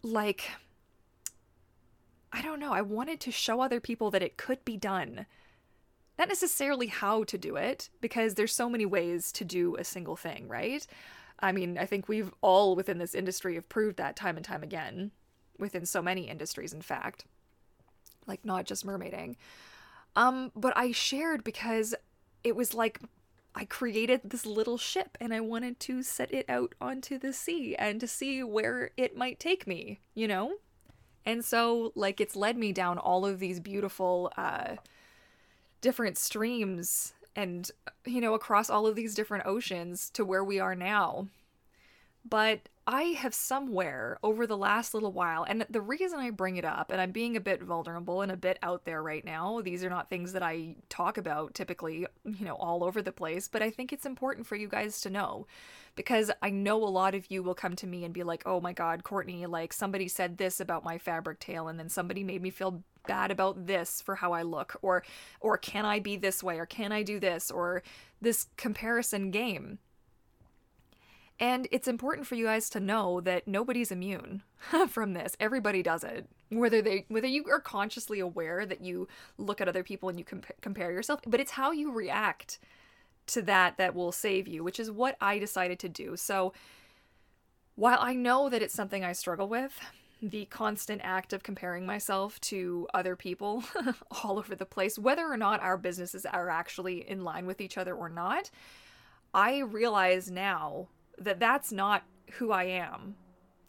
like, 0.04 0.52
I 2.32 2.42
don't 2.42 2.60
know, 2.60 2.72
I 2.72 2.82
wanted 2.82 3.20
to 3.22 3.32
show 3.32 3.62
other 3.62 3.80
people 3.80 4.12
that 4.12 4.22
it 4.22 4.38
could 4.38 4.64
be 4.64 4.78
done. 4.78 5.26
Not 6.20 6.28
necessarily 6.28 6.88
how 6.88 7.24
to 7.24 7.38
do 7.38 7.56
it, 7.56 7.90
because 8.00 8.36
there's 8.36 8.54
so 8.54 8.70
many 8.70 8.86
ways 8.86 9.32
to 9.34 9.44
do 9.44 9.76
a 9.78 9.84
single 9.84 10.16
thing, 10.16 10.48
right? 10.48 10.86
I 11.40 11.52
mean, 11.52 11.78
I 11.78 11.86
think 11.86 12.08
we've 12.08 12.32
all 12.42 12.76
within 12.76 12.98
this 12.98 13.16
industry 13.16 13.56
have 13.56 13.70
proved 13.70 13.98
that 13.98 14.16
time 14.16 14.38
and 14.38 14.46
time 14.46 14.64
again, 14.64 15.12
within 15.60 15.86
so 15.86 16.02
many 16.02 16.30
industries, 16.30 16.74
in 16.74 16.82
fact, 16.82 17.26
like 18.28 18.46
not 18.46 18.66
just 18.66 18.86
mermaiding. 18.86 19.36
Um, 20.16 20.52
but 20.56 20.74
I 20.76 20.92
shared 20.92 21.44
because 21.44 21.96
it 22.44 22.56
was 22.56 22.74
like 22.74 23.00
I 23.56 23.66
created 23.66 24.22
this 24.24 24.46
little 24.46 24.78
ship 24.78 25.18
and 25.20 25.34
I 25.34 25.40
wanted 25.40 25.80
to 25.82 26.02
set 26.02 26.34
it 26.34 26.50
out 26.50 26.74
onto 26.82 27.20
the 27.20 27.34
sea 27.34 27.76
and 27.76 28.00
to 28.00 28.08
see 28.08 28.44
where 28.44 28.92
it 28.98 29.16
might 29.16 29.40
take 29.40 29.68
me, 29.68 30.00
you 30.16 30.28
know? 30.28 30.54
And 31.26 31.46
so, 31.46 31.94
like, 31.96 32.20
it's 32.20 32.36
led 32.36 32.58
me 32.58 32.74
down 32.74 32.98
all 32.98 33.26
of 33.26 33.40
these 33.40 33.60
beautiful, 33.60 34.32
uh, 34.36 34.76
different 35.82 36.18
streams 36.18 37.14
and, 37.36 37.70
you 38.06 38.22
know, 38.22 38.34
across 38.34 38.70
all 38.70 38.88
of 38.88 38.96
these 38.96 39.16
different 39.16 39.46
oceans 39.46 40.10
to 40.12 40.26
where 40.26 40.44
we 40.44 40.60
are 40.60 40.76
now. 40.76 41.28
But 42.26 42.70
I 42.86 43.04
have 43.04 43.34
somewhere 43.34 44.18
over 44.24 44.46
the 44.46 44.58
last 44.58 44.94
little 44.94 45.12
while, 45.12 45.44
and 45.44 45.66
the 45.70 45.82
reason 45.82 46.20
I 46.20 46.32
bring 46.32 46.58
it 46.58 46.66
up, 46.66 46.92
and 46.92 47.00
I'm 47.00 47.12
being 47.12 47.38
a 47.38 47.42
bit 47.42 47.62
vulnerable 47.62 48.22
and 48.22 48.32
a 48.32 48.38
bit 48.38 48.60
out 48.62 48.84
there 48.86 49.02
right 49.02 49.24
now, 49.24 49.62
these 49.62 49.84
are 49.84 49.90
not 49.90 50.10
things 50.10 50.34
that 50.34 50.44
I 50.44 50.76
talk 50.90 51.18
about 51.18 51.54
typically, 51.54 52.06
you 52.26 52.46
know, 52.46 52.56
all 52.56 52.84
over 52.84 53.02
the 53.02 53.12
place, 53.12 53.48
but 53.48 53.62
I 53.62 53.70
think 53.70 53.94
it's 53.94 54.06
important 54.06 54.48
for 54.48 54.56
you 54.56 54.68
guys 54.68 55.00
to 55.02 55.10
know 55.10 55.48
because 55.96 56.32
I 56.42 56.50
know 56.50 56.84
a 56.84 56.86
lot 56.86 57.16
of 57.16 57.26
you 57.30 57.44
will 57.44 57.56
come 57.56 57.76
to 57.78 57.88
me 57.88 58.04
and 58.04 58.14
be 58.14 58.24
like, 58.24 58.44
oh 58.46 58.60
my 58.60 58.74
god, 58.74 59.04
Courtney, 59.04 59.46
like 59.46 59.72
somebody 59.72 60.08
said 60.10 60.38
this 60.38 60.60
about 60.60 60.84
my 60.84 60.98
fabric 60.98 61.40
tail, 61.40 61.68
and 61.70 61.80
then 61.80 61.90
somebody 61.90 62.24
made 62.24 62.42
me 62.42 62.50
feel 62.50 62.84
bad 63.08 63.32
about 63.32 63.66
this 63.66 64.02
for 64.02 64.16
how 64.16 64.34
I 64.34 64.44
look, 64.44 64.78
or, 64.82 65.04
or 65.40 65.58
can 65.58 65.86
I 65.86 66.00
be 66.00 66.18
this 66.18 66.44
way, 66.44 66.58
or 66.60 66.66
can 66.66 66.92
I 66.92 67.04
do 67.04 67.20
this, 67.20 67.52
or 67.52 67.84
this 68.22 68.48
comparison 68.58 69.32
game 69.32 69.80
and 71.40 71.68
it's 71.72 71.88
important 71.88 72.28
for 72.28 72.36
you 72.36 72.46
guys 72.46 72.70
to 72.72 72.80
know 72.80 73.20
that 73.22 73.48
nobody's 73.48 73.92
immune 73.92 74.44
from 74.88 75.14
this. 75.14 75.36
Everybody 75.40 75.82
does 75.82 76.04
it. 76.04 76.28
Whether 76.50 76.82
they 76.82 77.06
whether 77.08 77.28
you 77.28 77.46
are 77.50 77.60
consciously 77.60 78.20
aware 78.20 78.66
that 78.66 78.82
you 78.82 79.08
look 79.38 79.60
at 79.60 79.68
other 79.68 79.84
people 79.84 80.10
and 80.10 80.20
you 80.20 80.26
comp- 80.26 80.62
compare 80.62 80.92
yourself, 80.92 81.22
but 81.26 81.40
it's 81.40 81.52
how 81.52 81.72
you 81.72 81.92
react 81.92 82.60
to 83.28 83.42
that 83.44 83.78
that 83.78 83.96
will 83.96 84.12
save 84.12 84.48
you, 84.48 84.64
which 84.64 84.80
is 84.80 84.92
what 84.92 85.18
I 85.20 85.40
decided 85.40 85.80
to 85.80 85.90
do. 85.90 86.16
So 86.16 86.54
while 87.76 87.98
I 88.00 88.14
know 88.14 88.50
that 88.50 88.62
it's 88.62 88.74
something 88.74 89.04
I 89.04 89.14
struggle 89.14 89.48
with, 89.48 89.80
the 90.22 90.46
constant 90.46 91.02
act 91.04 91.34
of 91.34 91.44
comparing 91.44 91.86
myself 91.86 92.40
to 92.42 92.88
other 92.94 93.16
people 93.16 93.64
all 94.24 94.38
over 94.38 94.56
the 94.56 94.66
place, 94.66 95.00
whether 95.00 95.26
or 95.26 95.38
not 95.38 95.62
our 95.62 95.78
businesses 95.78 96.26
are 96.26 96.50
actually 96.50 97.10
in 97.10 97.24
line 97.24 97.46
with 97.46 97.60
each 97.60 97.78
other 97.78 97.96
or 97.96 98.10
not, 98.10 98.52
I 99.34 99.60
realize 99.60 100.30
now 100.30 100.88
that 101.18 101.40
that's 101.40 101.72
not 101.72 102.04
who 102.34 102.52
I 102.52 102.66
am. 102.66 103.16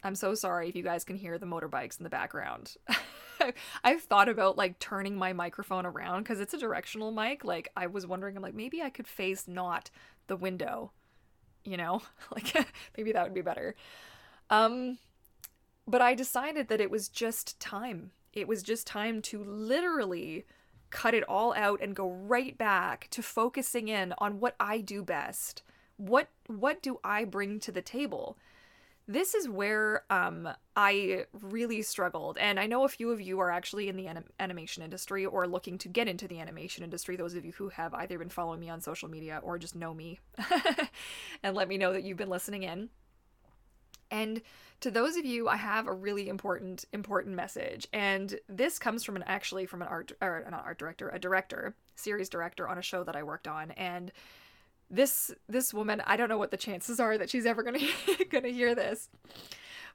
I'm 0.02 0.14
so 0.14 0.34
sorry 0.34 0.68
if 0.68 0.76
you 0.76 0.82
guys 0.82 1.04
can 1.04 1.16
hear 1.16 1.38
the 1.38 1.46
motorbikes 1.46 1.98
in 1.98 2.04
the 2.04 2.10
background. 2.10 2.76
I've 3.84 4.02
thought 4.02 4.28
about 4.28 4.56
like 4.56 4.78
turning 4.78 5.16
my 5.16 5.32
microphone 5.32 5.86
around 5.86 6.22
because 6.22 6.40
it's 6.40 6.54
a 6.54 6.58
directional 6.58 7.10
mic. 7.10 7.44
Like 7.44 7.70
I 7.76 7.86
was 7.86 8.06
wondering, 8.06 8.36
I'm 8.36 8.42
like 8.42 8.54
maybe 8.54 8.82
I 8.82 8.90
could 8.90 9.08
face 9.08 9.48
not 9.48 9.90
the 10.26 10.36
window, 10.36 10.92
you 11.64 11.76
know, 11.76 12.02
like 12.34 12.54
maybe 12.96 13.12
that 13.12 13.24
would 13.24 13.34
be 13.34 13.40
better. 13.40 13.74
Um, 14.50 14.98
but 15.86 16.02
I 16.02 16.14
decided 16.14 16.68
that 16.68 16.80
it 16.80 16.90
was 16.90 17.08
just 17.08 17.58
time. 17.58 18.10
It 18.32 18.46
was 18.46 18.62
just 18.62 18.86
time 18.86 19.22
to 19.22 19.42
literally 19.42 20.44
cut 20.90 21.14
it 21.14 21.24
all 21.24 21.54
out 21.54 21.80
and 21.82 21.94
go 21.94 22.10
right 22.10 22.56
back 22.56 23.08
to 23.10 23.22
focusing 23.22 23.88
in 23.88 24.14
on 24.18 24.38
what 24.38 24.54
I 24.60 24.80
do 24.80 25.02
best 25.02 25.62
what 25.96 26.28
what 26.46 26.82
do 26.82 26.98
I 27.04 27.24
bring 27.24 27.60
to 27.60 27.72
the 27.72 27.82
table? 27.82 28.36
This 29.06 29.34
is 29.34 29.48
where 29.48 30.04
um, 30.08 30.48
I 30.74 31.26
really 31.42 31.82
struggled, 31.82 32.38
and 32.38 32.58
I 32.58 32.66
know 32.66 32.84
a 32.84 32.88
few 32.88 33.10
of 33.10 33.20
you 33.20 33.38
are 33.40 33.50
actually 33.50 33.90
in 33.90 33.96
the 33.96 34.06
anim- 34.06 34.30
animation 34.40 34.82
industry 34.82 35.26
or 35.26 35.46
looking 35.46 35.76
to 35.78 35.88
get 35.88 36.08
into 36.08 36.26
the 36.26 36.40
animation 36.40 36.82
industry. 36.82 37.16
Those 37.16 37.34
of 37.34 37.44
you 37.44 37.52
who 37.52 37.68
have 37.68 37.92
either 37.92 38.18
been 38.18 38.30
following 38.30 38.60
me 38.60 38.70
on 38.70 38.80
social 38.80 39.10
media 39.10 39.40
or 39.42 39.58
just 39.58 39.76
know 39.76 39.92
me, 39.92 40.20
and 41.42 41.54
let 41.54 41.68
me 41.68 41.76
know 41.76 41.92
that 41.92 42.02
you've 42.02 42.16
been 42.16 42.30
listening 42.30 42.62
in. 42.62 42.88
And 44.10 44.40
to 44.80 44.90
those 44.90 45.16
of 45.16 45.24
you, 45.24 45.48
I 45.48 45.56
have 45.56 45.86
a 45.86 45.92
really 45.92 46.28
important, 46.28 46.84
important 46.92 47.34
message. 47.34 47.86
And 47.92 48.38
this 48.48 48.78
comes 48.78 49.02
from 49.02 49.16
an 49.16 49.24
actually 49.26 49.66
from 49.66 49.82
an 49.82 49.88
art 49.88 50.12
or 50.20 50.46
not 50.50 50.64
art 50.64 50.78
director, 50.78 51.08
a 51.08 51.18
director, 51.18 51.74
series 51.94 52.28
director 52.28 52.68
on 52.68 52.78
a 52.78 52.82
show 52.82 53.02
that 53.04 53.16
I 53.16 53.22
worked 53.22 53.48
on. 53.48 53.72
And 53.72 54.12
this 54.94 55.32
this 55.48 55.74
woman 55.74 56.02
i 56.06 56.16
don't 56.16 56.28
know 56.28 56.38
what 56.38 56.50
the 56.50 56.56
chances 56.56 57.00
are 57.00 57.18
that 57.18 57.30
she's 57.30 57.46
ever 57.46 57.62
gonna 57.62 57.80
gonna 58.30 58.48
hear 58.48 58.74
this 58.74 59.08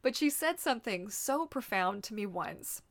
but 0.01 0.15
she 0.15 0.29
said 0.29 0.59
something 0.59 1.09
so 1.09 1.45
profound 1.45 2.03
to 2.05 2.13
me 2.13 2.25
once. 2.25 2.81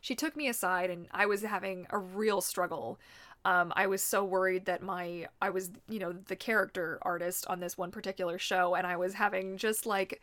She 0.00 0.14
took 0.14 0.36
me 0.36 0.48
aside 0.48 0.90
and 0.90 1.08
i 1.12 1.26
was 1.26 1.42
having 1.42 1.86
a 1.90 1.98
real 1.98 2.40
struggle. 2.40 2.98
Um, 3.44 3.72
i 3.74 3.86
was 3.86 4.02
so 4.02 4.24
worried 4.24 4.66
that 4.66 4.82
my 4.82 5.26
i 5.40 5.50
was 5.50 5.70
you 5.88 5.98
know 5.98 6.12
the 6.12 6.36
character 6.36 6.98
artist 7.02 7.46
on 7.48 7.58
this 7.58 7.76
one 7.76 7.90
particular 7.90 8.38
show 8.38 8.76
and 8.76 8.86
i 8.86 8.96
was 8.96 9.14
having 9.14 9.56
just 9.56 9.84
like 9.84 10.22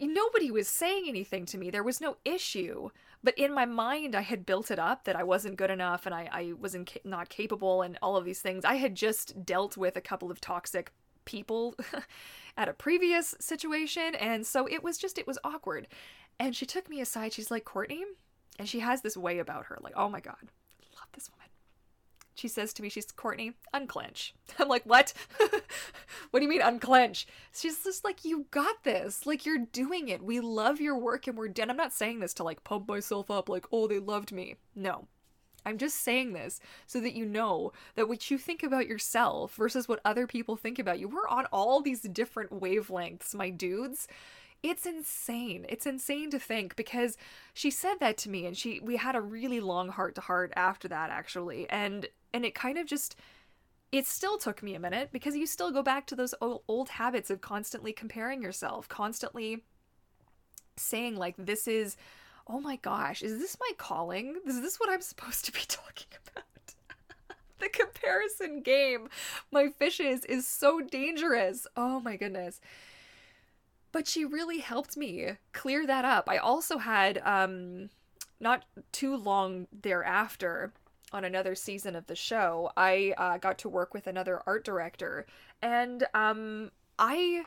nobody 0.00 0.50
was 0.50 0.68
saying 0.68 1.04
anything 1.08 1.46
to 1.46 1.58
me. 1.58 1.70
There 1.70 1.82
was 1.82 2.00
no 2.00 2.16
issue 2.24 2.90
but 3.22 3.36
in 3.38 3.54
my 3.54 3.64
mind, 3.64 4.14
I 4.14 4.22
had 4.22 4.44
built 4.44 4.70
it 4.70 4.78
up 4.78 5.04
that 5.04 5.16
I 5.16 5.22
wasn't 5.22 5.56
good 5.56 5.70
enough 5.70 6.06
and 6.06 6.14
I, 6.14 6.28
I 6.32 6.52
wasn't 6.58 6.92
ca- 6.92 7.00
not 7.04 7.28
capable 7.28 7.82
and 7.82 7.98
all 8.02 8.16
of 8.16 8.24
these 8.24 8.40
things. 8.40 8.64
I 8.64 8.74
had 8.74 8.94
just 8.94 9.44
dealt 9.44 9.76
with 9.76 9.96
a 9.96 10.00
couple 10.00 10.30
of 10.30 10.40
toxic 10.40 10.92
people 11.24 11.76
at 12.56 12.68
a 12.68 12.72
previous 12.72 13.34
situation. 13.38 14.14
And 14.16 14.46
so 14.46 14.66
it 14.66 14.82
was 14.82 14.98
just, 14.98 15.18
it 15.18 15.26
was 15.26 15.38
awkward. 15.44 15.86
And 16.38 16.56
she 16.56 16.66
took 16.66 16.88
me 16.88 17.00
aside. 17.00 17.32
She's 17.32 17.50
like, 17.50 17.64
Courtney, 17.64 18.04
and 18.58 18.68
she 18.68 18.80
has 18.80 19.02
this 19.02 19.16
way 19.16 19.38
about 19.38 19.66
her. 19.66 19.78
Like, 19.80 19.94
oh 19.96 20.08
my 20.08 20.20
God, 20.20 20.48
she 22.34 22.48
says 22.48 22.72
to 22.74 22.82
me, 22.82 22.88
she's 22.88 23.10
Courtney, 23.12 23.52
unclench. 23.72 24.34
I'm 24.58 24.68
like, 24.68 24.84
what? 24.84 25.12
what 26.30 26.40
do 26.40 26.42
you 26.42 26.48
mean 26.48 26.62
unclench? 26.62 27.26
She's 27.54 27.84
just 27.84 28.04
like, 28.04 28.24
you 28.24 28.46
got 28.50 28.84
this. 28.84 29.26
Like, 29.26 29.44
you're 29.44 29.58
doing 29.58 30.08
it. 30.08 30.22
We 30.22 30.40
love 30.40 30.80
your 30.80 30.98
work 30.98 31.26
and 31.26 31.36
we're 31.36 31.48
done. 31.48 31.70
I'm 31.70 31.76
not 31.76 31.92
saying 31.92 32.20
this 32.20 32.34
to 32.34 32.44
like 32.44 32.64
pump 32.64 32.88
myself 32.88 33.30
up, 33.30 33.48
like, 33.48 33.66
oh, 33.72 33.86
they 33.86 33.98
loved 33.98 34.32
me. 34.32 34.56
No. 34.74 35.08
I'm 35.64 35.78
just 35.78 36.02
saying 36.02 36.32
this 36.32 36.58
so 36.88 37.00
that 37.00 37.14
you 37.14 37.24
know 37.24 37.72
that 37.94 38.08
what 38.08 38.30
you 38.30 38.38
think 38.38 38.64
about 38.64 38.88
yourself 38.88 39.54
versus 39.54 39.86
what 39.86 40.00
other 40.04 40.26
people 40.26 40.56
think 40.56 40.78
about 40.78 40.98
you, 40.98 41.08
we're 41.08 41.28
on 41.28 41.46
all 41.46 41.80
these 41.80 42.00
different 42.00 42.50
wavelengths, 42.60 43.32
my 43.34 43.48
dudes 43.50 44.08
it's 44.62 44.86
insane. 44.86 45.66
It's 45.68 45.86
insane 45.86 46.30
to 46.30 46.38
think 46.38 46.76
because 46.76 47.16
she 47.52 47.70
said 47.70 47.96
that 48.00 48.16
to 48.18 48.30
me 48.30 48.46
and 48.46 48.56
she 48.56 48.80
we 48.80 48.96
had 48.96 49.16
a 49.16 49.20
really 49.20 49.60
long 49.60 49.88
heart 49.88 50.14
to 50.14 50.20
heart 50.20 50.52
after 50.54 50.88
that 50.88 51.10
actually. 51.10 51.68
And 51.68 52.06
and 52.32 52.44
it 52.44 52.54
kind 52.54 52.78
of 52.78 52.86
just 52.86 53.16
it 53.90 54.06
still 54.06 54.38
took 54.38 54.62
me 54.62 54.74
a 54.74 54.80
minute 54.80 55.10
because 55.12 55.36
you 55.36 55.46
still 55.46 55.70
go 55.70 55.82
back 55.82 56.06
to 56.06 56.16
those 56.16 56.34
old, 56.40 56.62
old 56.68 56.90
habits 56.90 57.28
of 57.28 57.40
constantly 57.40 57.92
comparing 57.92 58.40
yourself 58.40 58.88
constantly 58.88 59.64
saying 60.76 61.16
like 61.16 61.34
this 61.36 61.66
is 61.66 61.96
oh 62.46 62.60
my 62.60 62.76
gosh 62.76 63.20
is 63.20 63.38
this 63.38 63.56
my 63.58 63.70
calling? 63.78 64.36
Is 64.46 64.60
this 64.60 64.78
what 64.78 64.90
i'm 64.90 65.02
supposed 65.02 65.44
to 65.46 65.52
be 65.52 65.60
talking 65.68 66.08
about? 66.28 66.44
The 67.58 67.68
comparison 67.68 68.60
game 68.62 69.08
my 69.52 69.68
fishes 69.70 70.24
is 70.24 70.46
so 70.48 70.80
dangerous. 70.80 71.66
Oh 71.76 72.00
my 72.00 72.16
goodness 72.16 72.60
but 73.92 74.08
she 74.08 74.24
really 74.24 74.58
helped 74.58 74.96
me 74.96 75.36
clear 75.52 75.86
that 75.86 76.04
up. 76.04 76.28
I 76.28 76.38
also 76.38 76.78
had 76.78 77.20
um 77.24 77.90
not 78.40 78.64
too 78.90 79.16
long 79.16 79.68
thereafter 79.72 80.72
on 81.12 81.24
another 81.24 81.54
season 81.54 81.94
of 81.94 82.06
the 82.06 82.16
show, 82.16 82.70
I 82.76 83.14
uh, 83.18 83.38
got 83.38 83.58
to 83.58 83.68
work 83.68 83.94
with 83.94 84.06
another 84.06 84.42
art 84.46 84.64
director, 84.64 85.26
and 85.60 86.04
um, 86.14 86.70
I 86.98 87.44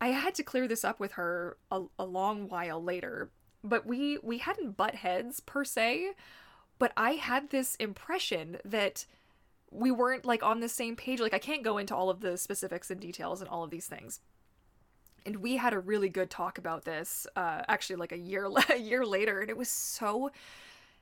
I 0.00 0.08
had 0.08 0.34
to 0.36 0.42
clear 0.42 0.66
this 0.68 0.84
up 0.84 1.00
with 1.00 1.12
her 1.12 1.56
a, 1.70 1.82
a 1.98 2.04
long 2.04 2.48
while 2.48 2.82
later, 2.82 3.30
but 3.64 3.86
we 3.86 4.18
we 4.22 4.38
hadn't 4.38 4.76
butt 4.76 4.96
heads 4.96 5.40
per 5.40 5.64
se, 5.64 6.12
but 6.78 6.92
I 6.96 7.12
had 7.12 7.50
this 7.50 7.74
impression 7.76 8.58
that 8.64 9.06
we 9.70 9.90
weren't 9.90 10.24
like 10.24 10.42
on 10.42 10.60
the 10.60 10.68
same 10.68 10.96
page. 10.96 11.20
Like 11.20 11.34
I 11.34 11.38
can't 11.38 11.64
go 11.64 11.78
into 11.78 11.94
all 11.94 12.10
of 12.10 12.20
the 12.20 12.36
specifics 12.36 12.90
and 12.90 13.00
details 13.00 13.40
and 13.40 13.50
all 13.50 13.64
of 13.64 13.70
these 13.70 13.86
things. 13.86 14.20
And 15.26 15.36
we 15.36 15.56
had 15.56 15.72
a 15.72 15.78
really 15.78 16.08
good 16.08 16.30
talk 16.30 16.58
about 16.58 16.84
this 16.84 17.26
uh 17.36 17.62
actually 17.68 17.96
like 17.96 18.12
a 18.12 18.18
year 18.18 18.50
a 18.70 18.78
year 18.78 19.04
later 19.04 19.40
and 19.40 19.50
it 19.50 19.56
was 19.56 19.68
so 19.68 20.30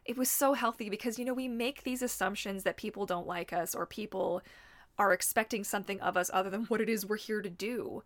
it 0.04 0.16
was 0.16 0.30
so 0.30 0.54
healthy 0.54 0.88
because 0.88 1.18
you 1.18 1.25
know 1.25 1.34
we 1.34 1.48
make 1.48 1.82
these 1.82 2.02
assumptions 2.02 2.62
that 2.64 2.76
people 2.76 3.06
don't 3.06 3.26
like 3.26 3.52
us 3.52 3.75
or 3.75 3.87
people 3.87 4.42
are 4.98 5.12
expecting 5.12 5.62
something 5.62 6.00
of 6.00 6.16
us 6.16 6.30
other 6.32 6.50
than 6.50 6.64
what 6.64 6.80
it 6.80 6.88
is 6.88 7.06
we're 7.06 7.16
here 7.16 7.42
to 7.42 7.50
do 7.50 8.02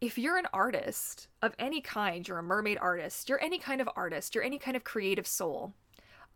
if 0.00 0.16
you're 0.16 0.36
an 0.36 0.46
artist 0.52 1.26
of 1.42 1.54
any 1.58 1.80
kind, 1.80 2.26
you're 2.26 2.38
a 2.38 2.42
mermaid 2.42 2.78
artist, 2.80 3.28
you're 3.28 3.42
any 3.42 3.58
kind 3.58 3.80
of 3.80 3.88
artist, 3.96 4.32
you're 4.34 4.44
any 4.44 4.58
kind 4.58 4.76
of 4.76 4.84
creative 4.84 5.26
soul, 5.26 5.74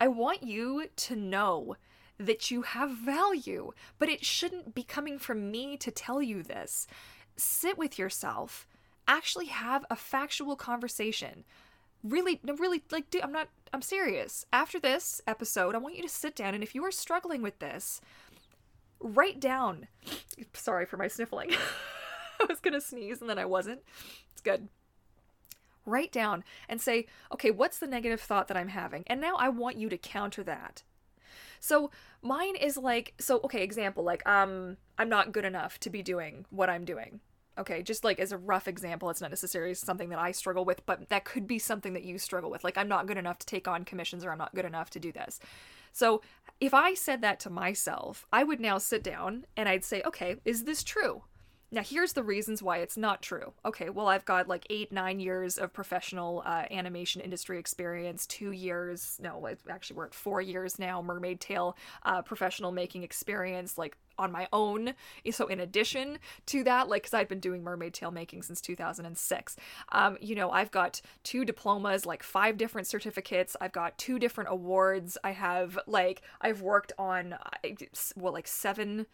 I 0.00 0.08
want 0.08 0.42
you 0.42 0.88
to 0.96 1.14
know 1.14 1.76
that 2.18 2.50
you 2.50 2.62
have 2.62 2.90
value, 2.90 3.72
but 4.00 4.08
it 4.08 4.24
shouldn't 4.24 4.74
be 4.74 4.82
coming 4.82 5.18
from 5.18 5.50
me 5.50 5.76
to 5.76 5.92
tell 5.92 6.20
you 6.20 6.42
this. 6.42 6.88
Sit 7.36 7.78
with 7.78 7.98
yourself, 7.98 8.66
actually 9.06 9.46
have 9.46 9.84
a 9.90 9.96
factual 9.96 10.56
conversation. 10.56 11.44
Really, 12.02 12.40
really, 12.58 12.82
like, 12.90 13.10
dude, 13.10 13.22
I'm 13.22 13.32
not, 13.32 13.48
I'm 13.72 13.82
serious. 13.82 14.44
After 14.52 14.80
this 14.80 15.20
episode, 15.26 15.74
I 15.74 15.78
want 15.78 15.96
you 15.96 16.02
to 16.02 16.08
sit 16.08 16.34
down, 16.34 16.54
and 16.54 16.62
if 16.62 16.74
you 16.74 16.84
are 16.84 16.90
struggling 16.90 17.42
with 17.42 17.58
this, 17.58 18.00
write 19.00 19.40
down. 19.40 19.88
Sorry 20.54 20.86
for 20.86 20.96
my 20.96 21.08
sniffling. 21.08 21.52
I 22.40 22.46
was 22.48 22.60
going 22.60 22.74
to 22.74 22.80
sneeze 22.80 23.20
and 23.20 23.30
then 23.30 23.38
I 23.38 23.44
wasn't. 23.44 23.82
It's 24.32 24.40
good. 24.40 24.68
Write 25.84 26.12
down 26.12 26.44
and 26.68 26.80
say, 26.80 27.06
okay, 27.32 27.50
what's 27.50 27.78
the 27.78 27.86
negative 27.86 28.20
thought 28.20 28.48
that 28.48 28.56
I'm 28.56 28.68
having? 28.68 29.04
And 29.06 29.20
now 29.20 29.36
I 29.36 29.48
want 29.48 29.76
you 29.76 29.88
to 29.88 29.98
counter 29.98 30.42
that. 30.44 30.82
So 31.60 31.90
mine 32.22 32.56
is 32.56 32.76
like, 32.76 33.14
so, 33.18 33.40
okay, 33.44 33.62
example, 33.62 34.04
like, 34.04 34.26
um, 34.28 34.76
I'm 34.98 35.08
not 35.08 35.32
good 35.32 35.44
enough 35.44 35.78
to 35.80 35.90
be 35.90 36.02
doing 36.02 36.44
what 36.50 36.70
I'm 36.70 36.84
doing. 36.84 37.20
Okay, 37.58 37.82
just 37.82 38.02
like 38.02 38.18
as 38.18 38.32
a 38.32 38.38
rough 38.38 38.66
example, 38.66 39.10
it's 39.10 39.20
not 39.20 39.30
necessarily 39.30 39.74
something 39.74 40.08
that 40.08 40.18
I 40.18 40.32
struggle 40.32 40.64
with, 40.64 40.84
but 40.86 41.08
that 41.10 41.24
could 41.24 41.46
be 41.46 41.58
something 41.58 41.92
that 41.92 42.04
you 42.04 42.16
struggle 42.18 42.50
with. 42.50 42.64
Like, 42.64 42.78
I'm 42.78 42.88
not 42.88 43.06
good 43.06 43.18
enough 43.18 43.38
to 43.40 43.46
take 43.46 43.68
on 43.68 43.84
commissions 43.84 44.24
or 44.24 44.32
I'm 44.32 44.38
not 44.38 44.54
good 44.54 44.64
enough 44.64 44.88
to 44.90 45.00
do 45.00 45.12
this. 45.12 45.38
So, 45.92 46.22
if 46.60 46.72
I 46.72 46.94
said 46.94 47.20
that 47.20 47.40
to 47.40 47.50
myself, 47.50 48.26
I 48.32 48.44
would 48.44 48.60
now 48.60 48.78
sit 48.78 49.02
down 49.02 49.44
and 49.56 49.68
I'd 49.68 49.84
say, 49.84 50.02
okay, 50.06 50.36
is 50.44 50.64
this 50.64 50.82
true? 50.82 51.24
Now, 51.74 51.82
here's 51.82 52.12
the 52.12 52.22
reasons 52.22 52.62
why 52.62 52.78
it's 52.78 52.98
not 52.98 53.22
true. 53.22 53.54
Okay, 53.64 53.88
well, 53.88 54.06
I've 54.06 54.26
got 54.26 54.46
like 54.46 54.66
eight, 54.68 54.92
nine 54.92 55.20
years 55.20 55.56
of 55.56 55.72
professional 55.72 56.42
uh, 56.44 56.64
animation 56.70 57.22
industry 57.22 57.58
experience, 57.58 58.26
two 58.26 58.50
years, 58.50 59.18
no, 59.22 59.48
actually, 59.70 59.96
we're 59.96 60.04
at 60.04 60.14
four 60.14 60.42
years 60.42 60.78
now, 60.78 61.00
Mermaid 61.00 61.40
Tale 61.40 61.74
uh, 62.02 62.20
professional 62.20 62.72
making 62.72 63.04
experience, 63.04 63.78
like 63.78 63.96
on 64.18 64.32
my 64.32 64.48
own. 64.52 64.94
So, 65.30 65.46
in 65.46 65.60
addition 65.60 66.18
to 66.46 66.64
that, 66.64 66.88
like, 66.88 67.02
because 67.02 67.14
I've 67.14 67.28
been 67.28 67.40
doing 67.40 67.62
Mermaid 67.62 67.94
tail 67.94 68.10
making 68.10 68.42
since 68.42 68.60
2006, 68.60 69.56
um, 69.92 70.18
you 70.20 70.34
know, 70.34 70.50
I've 70.50 70.70
got 70.70 71.00
two 71.22 71.44
diplomas, 71.44 72.06
like 72.06 72.22
five 72.22 72.56
different 72.56 72.86
certificates, 72.86 73.56
I've 73.60 73.72
got 73.72 73.98
two 73.98 74.18
different 74.18 74.50
awards, 74.50 75.18
I 75.24 75.32
have, 75.32 75.78
like, 75.86 76.22
I've 76.40 76.62
worked 76.62 76.92
on, 76.98 77.34
well, 78.16 78.32
like 78.32 78.48
seven 78.48 79.06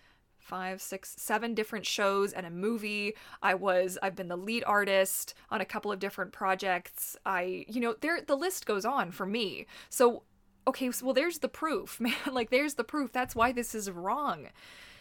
five, 0.48 0.80
six, 0.80 1.14
seven 1.18 1.54
different 1.54 1.84
shows 1.84 2.32
and 2.32 2.46
a 2.46 2.50
movie. 2.50 3.14
I 3.42 3.54
was 3.54 3.98
I've 4.02 4.16
been 4.16 4.28
the 4.28 4.36
lead 4.36 4.64
artist 4.64 5.34
on 5.50 5.60
a 5.60 5.66
couple 5.66 5.92
of 5.92 5.98
different 5.98 6.32
projects. 6.32 7.16
I 7.26 7.66
you 7.68 7.80
know, 7.80 7.94
there 8.00 8.20
the 8.22 8.36
list 8.36 8.64
goes 8.66 8.84
on 8.84 9.10
for 9.10 9.26
me. 9.26 9.66
So 9.90 10.22
okay, 10.66 10.90
so, 10.90 11.06
well 11.06 11.14
there's 11.14 11.38
the 11.38 11.48
proof, 11.48 12.00
man. 12.00 12.14
like 12.32 12.50
there's 12.50 12.74
the 12.74 12.84
proof. 12.84 13.12
That's 13.12 13.36
why 13.36 13.52
this 13.52 13.74
is 13.74 13.90
wrong. 13.90 14.48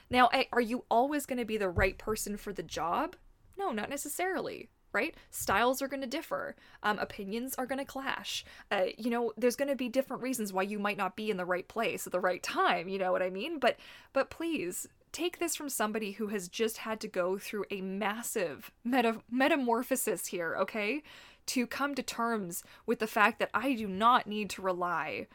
Now, 0.10 0.30
are 0.52 0.62
you 0.62 0.86
always 0.90 1.26
going 1.26 1.40
to 1.40 1.46
be 1.46 1.58
the 1.58 1.70
right 1.70 1.98
person 1.98 2.38
for 2.38 2.54
the 2.54 2.63
job? 2.63 3.15
No, 3.58 3.72
not 3.72 3.89
necessarily 3.89 4.70
right? 4.93 5.15
Styles 5.30 5.82
are 5.82 5.88
going 5.88 6.02
to 6.02 6.08
differ. 6.08 6.56
Um, 6.82 6.98
opinions 7.00 7.54
are 7.56 7.65
going 7.65 7.80
to 7.80 7.86
clash. 7.86 8.43
Uh, 8.72 8.86
you 8.98 9.10
know, 9.10 9.34
there's 9.38 9.56
going 9.56 9.70
to 9.70 9.76
be 9.76 9.89
different 9.89 10.24
reasons 10.24 10.54
why 10.54 10.63
you 10.63 10.80
might 10.80 10.98
not 10.98 11.15
be 11.15 11.30
in 11.30 11.38
the 11.38 11.46
right 11.46 11.67
place 11.67 12.08
at 12.08 12.13
the 12.13 12.20
right 12.20 12.41
time. 12.41 12.89
You 12.89 12.98
know 12.98 13.12
what 13.12 13.22
I 13.22 13.30
mean? 13.30 13.60
But, 13.60 13.78
but 14.13 14.30
please 14.30 14.88
take 15.12 15.39
this 15.39 15.56
from 15.56 15.70
somebody 15.70 16.13
who 16.13 16.28
has 16.28 16.48
just 16.48 16.78
had 16.78 17.00
to 17.02 17.08
go 17.08 17.38
through 17.38 17.65
a 17.70 17.82
massive 17.82 18.72
meta- 18.84 19.22
metamorphosis 19.30 20.28
here, 20.28 20.56
okay? 20.62 21.04
To 21.48 21.67
come 21.67 21.96
to 21.96 22.04
terms 22.04 22.63
with 22.86 23.00
the 23.00 23.08
fact 23.08 23.39
that 23.39 23.52
I 23.54 23.74
do 23.74 23.88
not 23.88 24.28
need 24.28 24.50
to 24.52 24.62
rely 24.62 25.28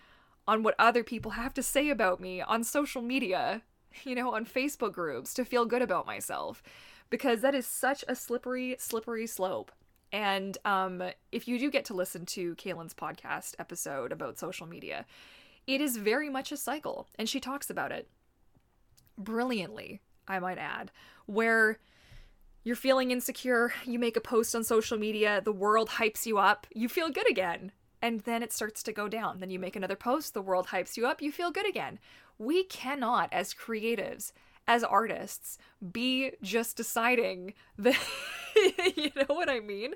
on 0.47 0.63
what 0.63 0.75
other 0.79 1.05
people 1.05 1.33
have 1.33 1.55
to 1.55 1.63
say 1.63 1.89
about 1.89 2.21
me 2.21 2.41
on 2.41 2.65
social 2.65 3.01
media, 3.01 3.63
you 4.05 4.15
know, 4.15 4.35
on 4.35 4.47
Facebook 4.47 4.93
groups 4.93 5.35
to 5.35 5.45
feel 5.45 5.65
good 5.65 5.83
about 5.83 6.07
myself. 6.07 6.63
Because 7.11 7.43
that 7.43 7.55
is 7.55 7.67
such 7.67 8.05
a 8.09 8.17
slippery, 8.17 8.77
slippery 8.79 9.27
slope. 9.27 9.71
And 10.13 10.57
um, 10.65 11.03
if 11.31 11.47
you 11.47 11.59
do 11.59 11.71
get 11.71 11.85
to 11.87 11.95
listen 11.95 12.27
to 12.27 12.55
Kalyn's 12.57 12.95
podcast 12.95 13.55
episode 13.59 14.13
about 14.13 14.39
social 14.39 14.67
media, 14.67 15.07
it 15.67 15.81
is 15.81 15.97
very 15.97 16.29
much 16.29 16.53
a 16.53 16.57
cycle, 16.57 17.09
and 17.19 17.29
she 17.29 17.41
talks 17.41 17.71
about 17.71 17.93
it 17.93 18.09
brilliantly, 19.17 20.01
I 20.27 20.39
might 20.39 20.59
add, 20.59 20.91
where 21.27 21.79
you're 22.65 22.77
feeling 22.77 23.11
insecure, 23.11 23.73
you 23.85 23.99
make 23.99 24.17
a 24.17 24.21
post 24.21 24.55
on 24.55 24.65
social 24.65 24.99
media, 24.99 25.41
the 25.43 25.53
world 25.53 25.89
hypes 25.89 26.27
you 26.27 26.39
up, 26.39 26.67
you 26.75 26.89
feel 26.89 27.11
good 27.11 27.29
again. 27.31 27.73
And 28.03 28.21
then 28.21 28.43
it 28.43 28.53
starts 28.53 28.83
to 28.83 28.93
go 28.93 29.09
down. 29.09 29.39
Then 29.39 29.51
you 29.51 29.61
make 29.61 29.77
another 29.77 29.97
post, 29.97 30.35
the 30.35 30.43
world 30.43 30.67
hypes 30.67 30.97
you 30.97 31.07
up, 31.07 31.23
you 31.23 31.31
feel 31.33 31.53
good 31.53 31.69
again. 31.69 32.01
We 32.39 32.65
cannot, 32.65 33.33
as 33.33 33.55
creatives, 33.55 34.33
as 34.67 34.85
artists 34.85 35.59
be 35.93 36.33
just 36.43 36.77
deciding 36.77 37.55
that 37.79 37.99
you 38.97 39.11
know 39.17 39.35
what 39.35 39.49
I 39.49 39.61
mean? 39.61 39.95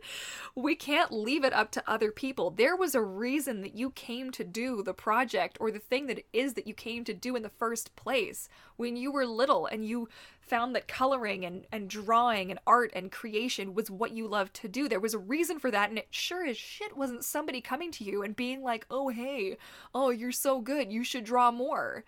We 0.54 0.74
can't 0.74 1.12
leave 1.12 1.44
it 1.44 1.52
up 1.52 1.70
to 1.72 1.90
other 1.90 2.10
people. 2.10 2.50
There 2.50 2.76
was 2.76 2.94
a 2.94 3.02
reason 3.02 3.60
that 3.62 3.76
you 3.76 3.90
came 3.90 4.30
to 4.32 4.44
do 4.44 4.82
the 4.82 4.94
project 4.94 5.56
or 5.60 5.70
the 5.70 5.78
thing 5.78 6.06
that 6.06 6.18
it 6.18 6.26
is 6.32 6.54
that 6.54 6.66
you 6.66 6.74
came 6.74 7.04
to 7.04 7.14
do 7.14 7.36
in 7.36 7.42
the 7.42 7.48
first 7.48 7.94
place. 7.96 8.48
When 8.76 8.96
you 8.96 9.10
were 9.10 9.26
little 9.26 9.66
and 9.66 9.84
you 9.84 10.08
found 10.40 10.74
that 10.74 10.88
coloring 10.88 11.44
and, 11.44 11.66
and 11.72 11.90
drawing 11.90 12.50
and 12.50 12.60
art 12.66 12.92
and 12.94 13.10
creation 13.10 13.74
was 13.74 13.90
what 13.90 14.12
you 14.12 14.28
loved 14.28 14.54
to 14.54 14.68
do. 14.68 14.88
There 14.88 15.00
was 15.00 15.14
a 15.14 15.18
reason 15.18 15.58
for 15.58 15.70
that, 15.70 15.88
and 15.88 15.98
it 15.98 16.06
sure 16.10 16.46
as 16.46 16.56
shit 16.56 16.96
wasn't 16.96 17.24
somebody 17.24 17.60
coming 17.60 17.90
to 17.92 18.04
you 18.04 18.22
and 18.22 18.36
being 18.36 18.62
like, 18.62 18.86
oh, 18.90 19.08
hey, 19.08 19.56
oh, 19.94 20.10
you're 20.10 20.32
so 20.32 20.60
good, 20.60 20.92
you 20.92 21.02
should 21.02 21.24
draw 21.24 21.50
more 21.50 22.04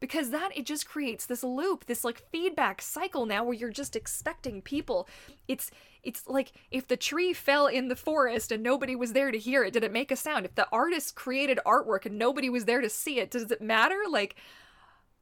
because 0.00 0.30
that 0.30 0.56
it 0.56 0.64
just 0.64 0.88
creates 0.88 1.26
this 1.26 1.42
loop 1.42 1.86
this 1.86 2.04
like 2.04 2.22
feedback 2.30 2.80
cycle 2.82 3.26
now 3.26 3.44
where 3.44 3.54
you're 3.54 3.70
just 3.70 3.96
expecting 3.96 4.62
people. 4.62 5.08
It's 5.46 5.70
it's 6.02 6.26
like 6.26 6.52
if 6.70 6.86
the 6.86 6.96
tree 6.96 7.32
fell 7.32 7.66
in 7.66 7.88
the 7.88 7.96
forest 7.96 8.52
and 8.52 8.62
nobody 8.62 8.94
was 8.94 9.12
there 9.12 9.30
to 9.30 9.38
hear 9.38 9.64
it 9.64 9.72
did 9.72 9.84
it 9.84 9.92
make 9.92 10.10
a 10.10 10.16
sound? 10.16 10.44
If 10.44 10.54
the 10.54 10.68
artist 10.70 11.14
created 11.14 11.58
artwork 11.66 12.06
and 12.06 12.18
nobody 12.18 12.48
was 12.48 12.64
there 12.64 12.80
to 12.80 12.90
see 12.90 13.18
it 13.18 13.30
does 13.30 13.50
it 13.50 13.60
matter? 13.60 14.02
Like 14.08 14.36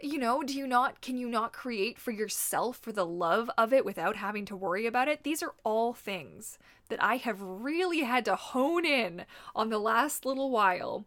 you 0.01 0.19
know 0.19 0.43
do 0.43 0.53
you 0.53 0.67
not 0.67 1.01
can 1.01 1.17
you 1.17 1.29
not 1.29 1.55
create 1.55 1.99
for 1.99 2.11
yourself 2.11 2.77
for 2.77 2.93
the 2.93 3.07
love 3.07 3.51
of 3.57 3.73
it 3.73 3.85
without 3.85 4.17
having 4.17 4.45
to 4.47 4.57
worry 4.57 4.87
about 4.87 5.09
it? 5.09 5.23
These 5.23 5.43
are 5.43 5.55
all 5.65 5.95
things 5.95 6.59
that 6.89 7.03
i 7.03 7.17
have 7.17 7.41
really 7.41 8.01
had 8.01 8.25
to 8.25 8.37
hone 8.37 8.85
in 8.85 9.25
on 9.55 9.71
the 9.71 9.79
last 9.79 10.25
little 10.25 10.51
while 10.51 11.07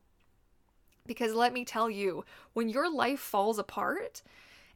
because 1.09 1.33
let 1.33 1.51
me 1.51 1.65
tell 1.65 1.89
you, 1.89 2.23
when 2.53 2.69
your 2.69 2.89
life 2.89 3.19
falls 3.19 3.57
apart 3.57 4.21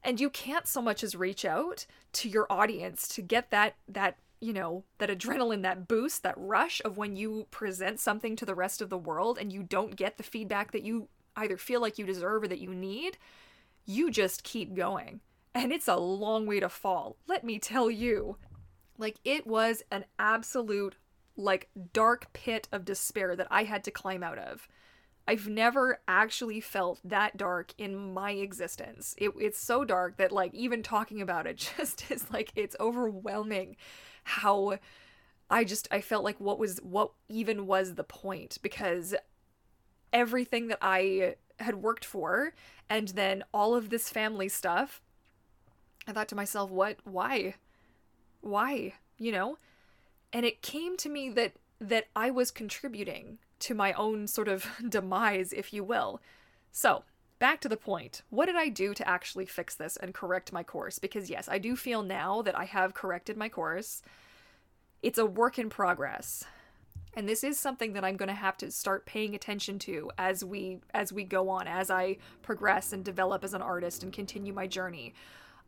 and 0.03 0.19
you 0.19 0.29
can't 0.29 0.67
so 0.67 0.81
much 0.81 1.03
as 1.03 1.15
reach 1.15 1.45
out 1.45 1.85
to 2.13 2.27
your 2.27 2.51
audience 2.51 3.07
to 3.09 3.21
get 3.21 3.51
that 3.51 3.75
that 3.87 4.17
you 4.41 4.51
know, 4.51 4.83
that 4.97 5.09
adrenaline, 5.09 5.61
that 5.61 5.87
boost, 5.87 6.23
that 6.23 6.33
rush 6.35 6.81
of 6.83 6.97
when 6.97 7.15
you 7.15 7.47
present 7.49 7.97
something 7.97 8.35
to 8.35 8.45
the 8.45 8.55
rest 8.55 8.81
of 8.81 8.89
the 8.89 8.97
world 8.97 9.37
and 9.37 9.53
you 9.53 9.63
don't 9.63 9.95
get 9.95 10.17
the 10.17 10.23
feedback 10.23 10.73
that 10.73 10.83
you 10.83 11.07
either 11.37 11.55
feel 11.55 11.79
like 11.79 11.97
you 11.97 12.05
deserve 12.05 12.43
or 12.43 12.47
that 12.49 12.59
you 12.59 12.73
need, 12.73 13.17
you 13.85 14.11
just 14.11 14.43
keep 14.43 14.75
going. 14.75 15.21
And 15.55 15.71
it's 15.71 15.87
a 15.87 15.95
long 15.95 16.45
way 16.45 16.59
to 16.59 16.67
fall. 16.67 17.15
Let 17.25 17.45
me 17.45 17.57
tell 17.57 17.89
you. 17.89 18.35
Like, 18.97 19.17
it 19.23 19.47
was 19.47 19.81
an 19.91 20.03
absolute, 20.19 20.97
like, 21.37 21.69
dark 21.93 22.33
pit 22.33 22.67
of 22.73 22.83
despair 22.83 23.37
that 23.37 23.47
I 23.49 23.63
had 23.63 23.85
to 23.85 23.91
climb 23.91 24.23
out 24.23 24.39
of. 24.39 24.67
I've 25.27 25.47
never 25.47 25.99
actually 26.07 26.59
felt 26.59 26.99
that 27.03 27.37
dark 27.37 27.73
in 27.77 28.13
my 28.13 28.31
existence. 28.31 29.15
It, 29.17 29.31
it's 29.39 29.59
so 29.59 29.85
dark 29.85 30.17
that, 30.17 30.31
like, 30.31 30.53
even 30.53 30.83
talking 30.83 31.21
about 31.21 31.47
it 31.47 31.57
just 31.77 32.09
is 32.11 32.29
like, 32.31 32.51
it's 32.55 32.75
overwhelming 32.79 33.77
how 34.23 34.79
I 35.49 35.63
just, 35.63 35.87
I 35.91 36.01
felt 36.01 36.23
like 36.23 36.39
what 36.39 36.59
was, 36.59 36.79
what 36.79 37.11
even 37.29 37.67
was 37.67 37.95
the 37.95 38.03
point 38.03 38.57
because 38.61 39.15
everything 40.11 40.67
that 40.67 40.79
I 40.81 41.35
had 41.59 41.75
worked 41.75 42.05
for 42.05 42.53
and 42.89 43.09
then 43.09 43.43
all 43.53 43.75
of 43.75 43.89
this 43.89 44.09
family 44.09 44.49
stuff, 44.49 45.01
I 46.07 46.11
thought 46.11 46.27
to 46.29 46.35
myself, 46.35 46.69
what, 46.69 46.97
why? 47.03 47.55
Why? 48.41 48.93
you 49.17 49.31
know? 49.31 49.57
And 50.31 50.45
it 50.45 50.61
came 50.61 50.97
to 50.97 51.09
me 51.09 51.29
that 51.29 51.53
that 51.79 52.07
I 52.15 52.29
was 52.31 52.49
contributing 52.49 53.39
to 53.63 53.73
my 53.73 53.93
own 53.93 54.27
sort 54.27 54.47
of 54.47 54.67
demise, 54.89 55.53
if 55.53 55.73
you 55.73 55.83
will. 55.83 56.21
So, 56.71 57.03
back 57.39 57.59
to 57.61 57.69
the 57.69 57.77
point. 57.77 58.21
What 58.29 58.45
did 58.45 58.55
I 58.55 58.69
do 58.69 58.93
to 58.93 59.07
actually 59.07 59.45
fix 59.45 59.75
this 59.75 59.97
and 59.97 60.13
correct 60.13 60.53
my 60.53 60.63
course? 60.63 60.99
Because 60.99 61.29
yes, 61.29 61.49
I 61.49 61.57
do 61.57 61.75
feel 61.75 62.03
now 62.03 62.41
that 62.41 62.57
I 62.57 62.65
have 62.65 62.93
corrected 62.93 63.37
my 63.37 63.49
course. 63.49 64.01
It's 65.01 65.17
a 65.19 65.25
work 65.25 65.59
in 65.59 65.69
progress. 65.69 66.45
And 67.15 67.29
this 67.29 67.43
is 67.43 67.59
something 67.59 67.93
that 67.93 68.03
I'm 68.03 68.17
going 68.17 68.29
to 68.29 68.33
have 68.33 68.57
to 68.57 68.71
start 68.71 69.05
paying 69.05 69.35
attention 69.35 69.77
to 69.79 70.09
as 70.17 70.43
we 70.43 70.79
as 70.93 71.13
we 71.13 71.23
go 71.23 71.49
on, 71.49 71.67
as 71.67 71.91
I 71.91 72.17
progress 72.41 72.91
and 72.91 73.05
develop 73.05 73.43
as 73.43 73.53
an 73.53 73.61
artist 73.61 74.03
and 74.03 74.11
continue 74.11 74.51
my 74.51 74.65
journey. 74.65 75.13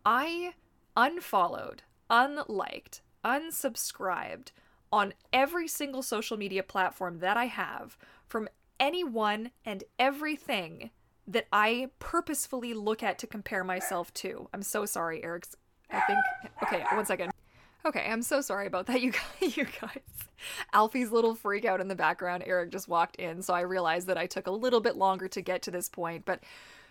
I 0.05 0.53
unfollowed, 0.97 1.83
unliked, 2.09 3.01
unsubscribed 3.23 4.51
on 4.91 5.13
every 5.33 5.67
single 5.67 6.03
social 6.03 6.37
media 6.37 6.63
platform 6.63 7.19
that 7.19 7.37
I 7.37 7.45
have 7.45 7.97
from 8.27 8.47
anyone 8.79 9.51
and 9.65 9.83
everything 9.99 10.91
that 11.27 11.47
I 11.51 11.89
purposefully 11.99 12.73
look 12.73 13.01
at 13.01 13.17
to 13.19 13.27
compare 13.27 13.63
myself 13.63 14.13
to. 14.15 14.47
I'm 14.53 14.61
so 14.61 14.85
sorry, 14.85 15.23
Eric. 15.23 15.45
I 15.89 16.01
think. 16.01 16.19
Okay, 16.63 16.83
one 16.93 17.05
second. 17.05 17.31
Okay, 17.85 18.07
I'm 18.09 18.23
so 18.23 18.41
sorry 18.41 18.67
about 18.67 18.87
that, 18.87 19.01
you 19.03 19.11
guys. 19.11 19.57
You 19.57 19.65
guys. 19.65 19.99
Alfie's 20.73 21.11
little 21.11 21.35
freak 21.35 21.65
out 21.65 21.81
in 21.81 21.87
the 21.87 21.95
background. 21.95 22.43
Eric 22.45 22.71
just 22.71 22.87
walked 22.87 23.15
in, 23.17 23.41
so 23.41 23.53
I 23.53 23.61
realized 23.61 24.07
that 24.07 24.17
I 24.17 24.25
took 24.25 24.47
a 24.47 24.51
little 24.51 24.81
bit 24.81 24.95
longer 24.95 25.27
to 25.29 25.41
get 25.41 25.61
to 25.63 25.71
this 25.71 25.89
point, 25.89 26.25
but 26.25 26.41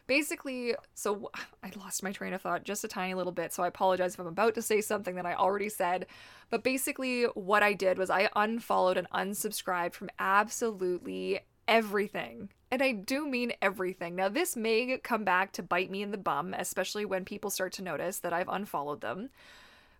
basically, 0.07 0.75
so 0.95 1.31
I 1.63 1.71
lost 1.77 2.03
my 2.03 2.13
train 2.13 2.33
of 2.33 2.43
thought 2.43 2.65
just 2.65 2.85
a 2.85 2.89
tiny 2.89 3.15
little 3.15 3.33
bit, 3.33 3.53
so 3.53 3.63
I 3.63 3.69
apologize 3.69 4.15
if 4.15 4.21
I'm 4.21 4.27
about 4.27 4.55
to 4.55 4.63
say 4.63 4.81
something 4.81 5.15
that 5.17 5.27
I 5.27 5.35
already 5.35 5.69
said. 5.69 6.07
But 6.51 6.63
basically, 6.63 7.25
what 7.35 7.63
I 7.63 7.73
did 7.73 7.99
was 7.99 8.11
I 8.11 8.29
unfollowed 8.37 8.97
and 8.97 9.11
unsubscribed 9.11 9.95
from 9.95 10.11
absolutely 10.19 11.41
everything. 11.67 12.51
And 12.71 12.83
I 12.83 12.93
do 12.93 13.29
mean 13.29 13.53
everything. 13.63 14.17
Now, 14.17 14.29
this 14.29 14.57
may 14.57 14.99
come 14.99 15.25
back 15.25 15.53
to 15.53 15.63
bite 15.63 15.91
me 15.91 16.03
in 16.03 16.11
the 16.11 16.19
bum, 16.19 16.55
especially 16.55 17.05
when 17.05 17.25
people 17.25 17.51
start 17.51 17.73
to 17.75 17.83
notice 17.83 18.19
that 18.19 18.33
I've 18.33 18.49
unfollowed 18.49 19.01
them. 19.01 19.31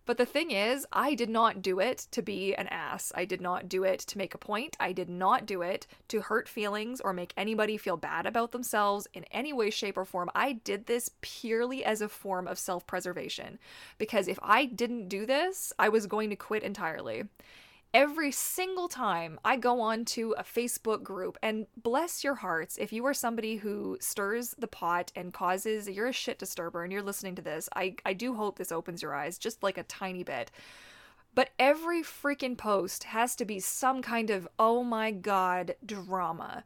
But 0.05 0.17
the 0.17 0.25
thing 0.25 0.51
is, 0.51 0.85
I 0.93 1.15
did 1.15 1.29
not 1.29 1.61
do 1.61 1.79
it 1.79 2.07
to 2.11 2.21
be 2.21 2.53
an 2.55 2.67
ass. 2.67 3.11
I 3.15 3.25
did 3.25 3.41
not 3.41 3.67
do 3.67 3.83
it 3.83 3.99
to 4.01 4.17
make 4.17 4.35
a 4.35 4.39
point. 4.39 4.77
I 4.79 4.91
did 4.91 5.09
not 5.09 5.45
do 5.45 5.63
it 5.63 5.87
to 6.09 6.21
hurt 6.21 6.47
feelings 6.47 7.01
or 7.01 7.11
make 7.11 7.33
anybody 7.35 7.77
feel 7.77 7.97
bad 7.97 8.25
about 8.25 8.51
themselves 8.51 9.07
in 9.13 9.23
any 9.25 9.51
way, 9.51 9.71
shape, 9.71 9.97
or 9.97 10.05
form. 10.05 10.29
I 10.35 10.53
did 10.53 10.85
this 10.85 11.09
purely 11.21 11.83
as 11.83 12.01
a 12.01 12.09
form 12.09 12.47
of 12.47 12.59
self 12.59 12.85
preservation. 12.85 13.57
Because 13.97 14.27
if 14.27 14.37
I 14.43 14.65
didn't 14.65 15.09
do 15.09 15.25
this, 15.25 15.73
I 15.79 15.89
was 15.89 16.05
going 16.05 16.29
to 16.29 16.35
quit 16.35 16.63
entirely 16.63 17.23
every 17.93 18.31
single 18.31 18.87
time 18.87 19.39
I 19.45 19.57
go 19.57 19.81
on 19.81 20.05
to 20.05 20.35
a 20.37 20.43
Facebook 20.43 21.03
group, 21.03 21.37
and 21.41 21.67
bless 21.77 22.23
your 22.23 22.35
hearts, 22.35 22.77
if 22.77 22.91
you 22.91 23.05
are 23.05 23.13
somebody 23.13 23.57
who 23.57 23.97
stirs 23.99 24.55
the 24.57 24.67
pot 24.67 25.11
and 25.15 25.33
causes, 25.33 25.87
you're 25.89 26.07
a 26.07 26.13
shit 26.13 26.39
disturber 26.39 26.83
and 26.83 26.91
you're 26.91 27.01
listening 27.01 27.35
to 27.35 27.41
this, 27.41 27.69
I, 27.75 27.95
I 28.05 28.13
do 28.13 28.33
hope 28.33 28.57
this 28.57 28.71
opens 28.71 29.01
your 29.01 29.15
eyes 29.15 29.37
just 29.37 29.63
like 29.63 29.77
a 29.77 29.83
tiny 29.83 30.23
bit. 30.23 30.51
But 31.33 31.49
every 31.59 32.01
freaking 32.01 32.57
post 32.57 33.05
has 33.05 33.35
to 33.35 33.45
be 33.45 33.59
some 33.59 34.01
kind 34.01 34.29
of 34.29 34.47
oh 34.57 34.83
my 34.83 35.11
god 35.11 35.75
drama. 35.85 36.63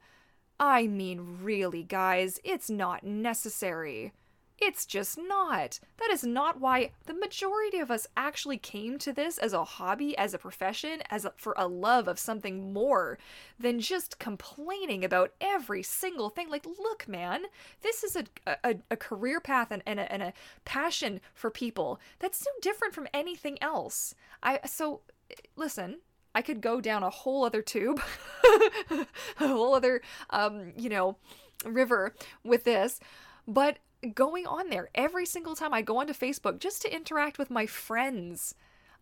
I 0.60 0.88
mean, 0.88 1.40
really, 1.42 1.84
guys, 1.84 2.40
it's 2.44 2.70
not 2.70 3.04
necessary. 3.04 4.12
It's 4.62 4.86
just 4.86 5.18
not. 5.18 5.80
That 5.98 6.10
is 6.12 6.24
not 6.24 6.60
why 6.60 6.92
the 7.06 7.14
majority 7.14 7.80
of 7.80 7.90
us 7.90 8.08
actually 8.18 8.58
came 8.58 8.98
to 9.00 9.14
this 9.14 9.38
as 9.38 9.54
a 9.54 9.64
hobby, 9.64 10.18
as 10.18 10.34
a 10.34 10.38
profession, 10.38 11.02
as 11.10 11.24
a, 11.24 11.34
for 11.38 11.54
a 11.58 11.68
love 11.68 12.08
of 12.08 12.20
something 12.20 12.74
more 12.74 13.18
than 13.58 13.80
just 13.80 14.20
complaining 14.20 15.06
about 15.06 15.34
every 15.40 15.82
single 15.82 16.30
thing. 16.30 16.50
Like, 16.50 16.66
look, 16.66 17.08
man, 17.08 17.44
this 17.82 18.04
is 18.04 18.18
a, 18.18 18.26
a, 18.64 18.76
a 18.92 18.98
career 18.98 19.40
path 19.40 19.72
and, 19.72 19.82
and, 19.86 20.00
a, 20.00 20.12
and 20.12 20.22
a 20.22 20.34
passion 20.66 21.22
for 21.34 21.50
people 21.50 22.00
that's 22.20 22.38
so 22.38 22.52
different 22.62 22.94
from 22.94 23.08
anything 23.14 23.58
else. 23.62 24.14
I 24.44 24.60
so 24.66 25.02
listen. 25.56 26.00
I 26.36 26.44
could 26.44 26.62
go 26.62 26.80
down 26.80 27.02
a 27.02 27.10
whole 27.10 27.44
other 27.44 27.64
tube, 27.64 28.00
a 28.92 29.08
whole 29.40 29.74
other, 29.74 30.02
um, 30.30 30.74
you 30.78 30.88
know, 30.88 31.18
river 31.66 32.14
with 32.44 32.66
this, 32.66 33.00
but 33.48 33.80
going 34.14 34.48
on 34.48 34.70
there 34.70 34.90
every 34.96 35.26
single 35.26 35.56
time 35.56 35.74
I 35.74 35.82
go 35.82 35.98
onto 35.98 36.14
Facebook 36.14 36.60
just 36.60 36.82
to 36.84 36.94
interact 36.94 37.38
with 37.38 37.50
my 37.50 37.66
friends. 37.66 38.56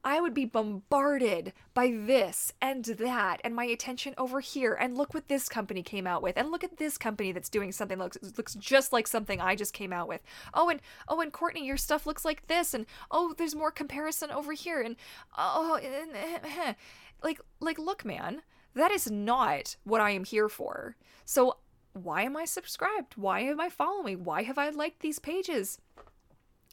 I 0.03 0.21
would 0.21 0.33
be 0.33 0.45
bombarded 0.45 1.53
by 1.73 1.91
this 1.91 2.53
and 2.61 2.85
that 2.85 3.41
and 3.43 3.55
my 3.55 3.65
attention 3.65 4.13
over 4.17 4.39
here 4.39 4.73
and 4.73 4.95
look 4.95 5.13
what 5.13 5.27
this 5.27 5.49
company 5.49 5.83
came 5.83 6.07
out 6.07 6.21
with 6.21 6.37
and 6.37 6.49
look 6.49 6.63
at 6.63 6.77
this 6.77 6.97
company 6.97 7.31
that's 7.31 7.49
doing 7.49 7.71
something 7.71 7.97
looks 7.97 8.17
looks 8.37 8.55
just 8.55 8.93
like 8.93 9.07
something 9.07 9.41
I 9.41 9.55
just 9.55 9.73
came 9.73 9.91
out 9.91 10.07
with. 10.07 10.21
Oh 10.53 10.69
and 10.69 10.79
oh 11.07 11.19
and 11.19 11.33
Courtney 11.33 11.65
your 11.65 11.77
stuff 11.77 12.05
looks 12.05 12.23
like 12.23 12.47
this 12.47 12.73
and 12.73 12.85
oh 13.11 13.33
there's 13.37 13.55
more 13.55 13.71
comparison 13.71 14.31
over 14.31 14.53
here 14.53 14.81
and 14.81 14.95
oh 15.37 15.77
and, 15.83 16.75
like 17.23 17.41
like 17.59 17.79
look 17.79 18.05
man 18.05 18.43
that 18.75 18.91
is 18.91 19.09
not 19.09 19.75
what 19.83 19.99
I 19.99 20.11
am 20.11 20.23
here 20.23 20.47
for. 20.47 20.95
So 21.25 21.57
why 22.03 22.23
am 22.23 22.37
I 22.37 22.45
subscribed? 22.45 23.13
Why 23.15 23.41
am 23.41 23.59
I 23.59 23.69
following? 23.69 24.23
Why 24.23 24.43
have 24.43 24.57
I 24.57 24.69
liked 24.69 25.01
these 25.01 25.19
pages? 25.19 25.79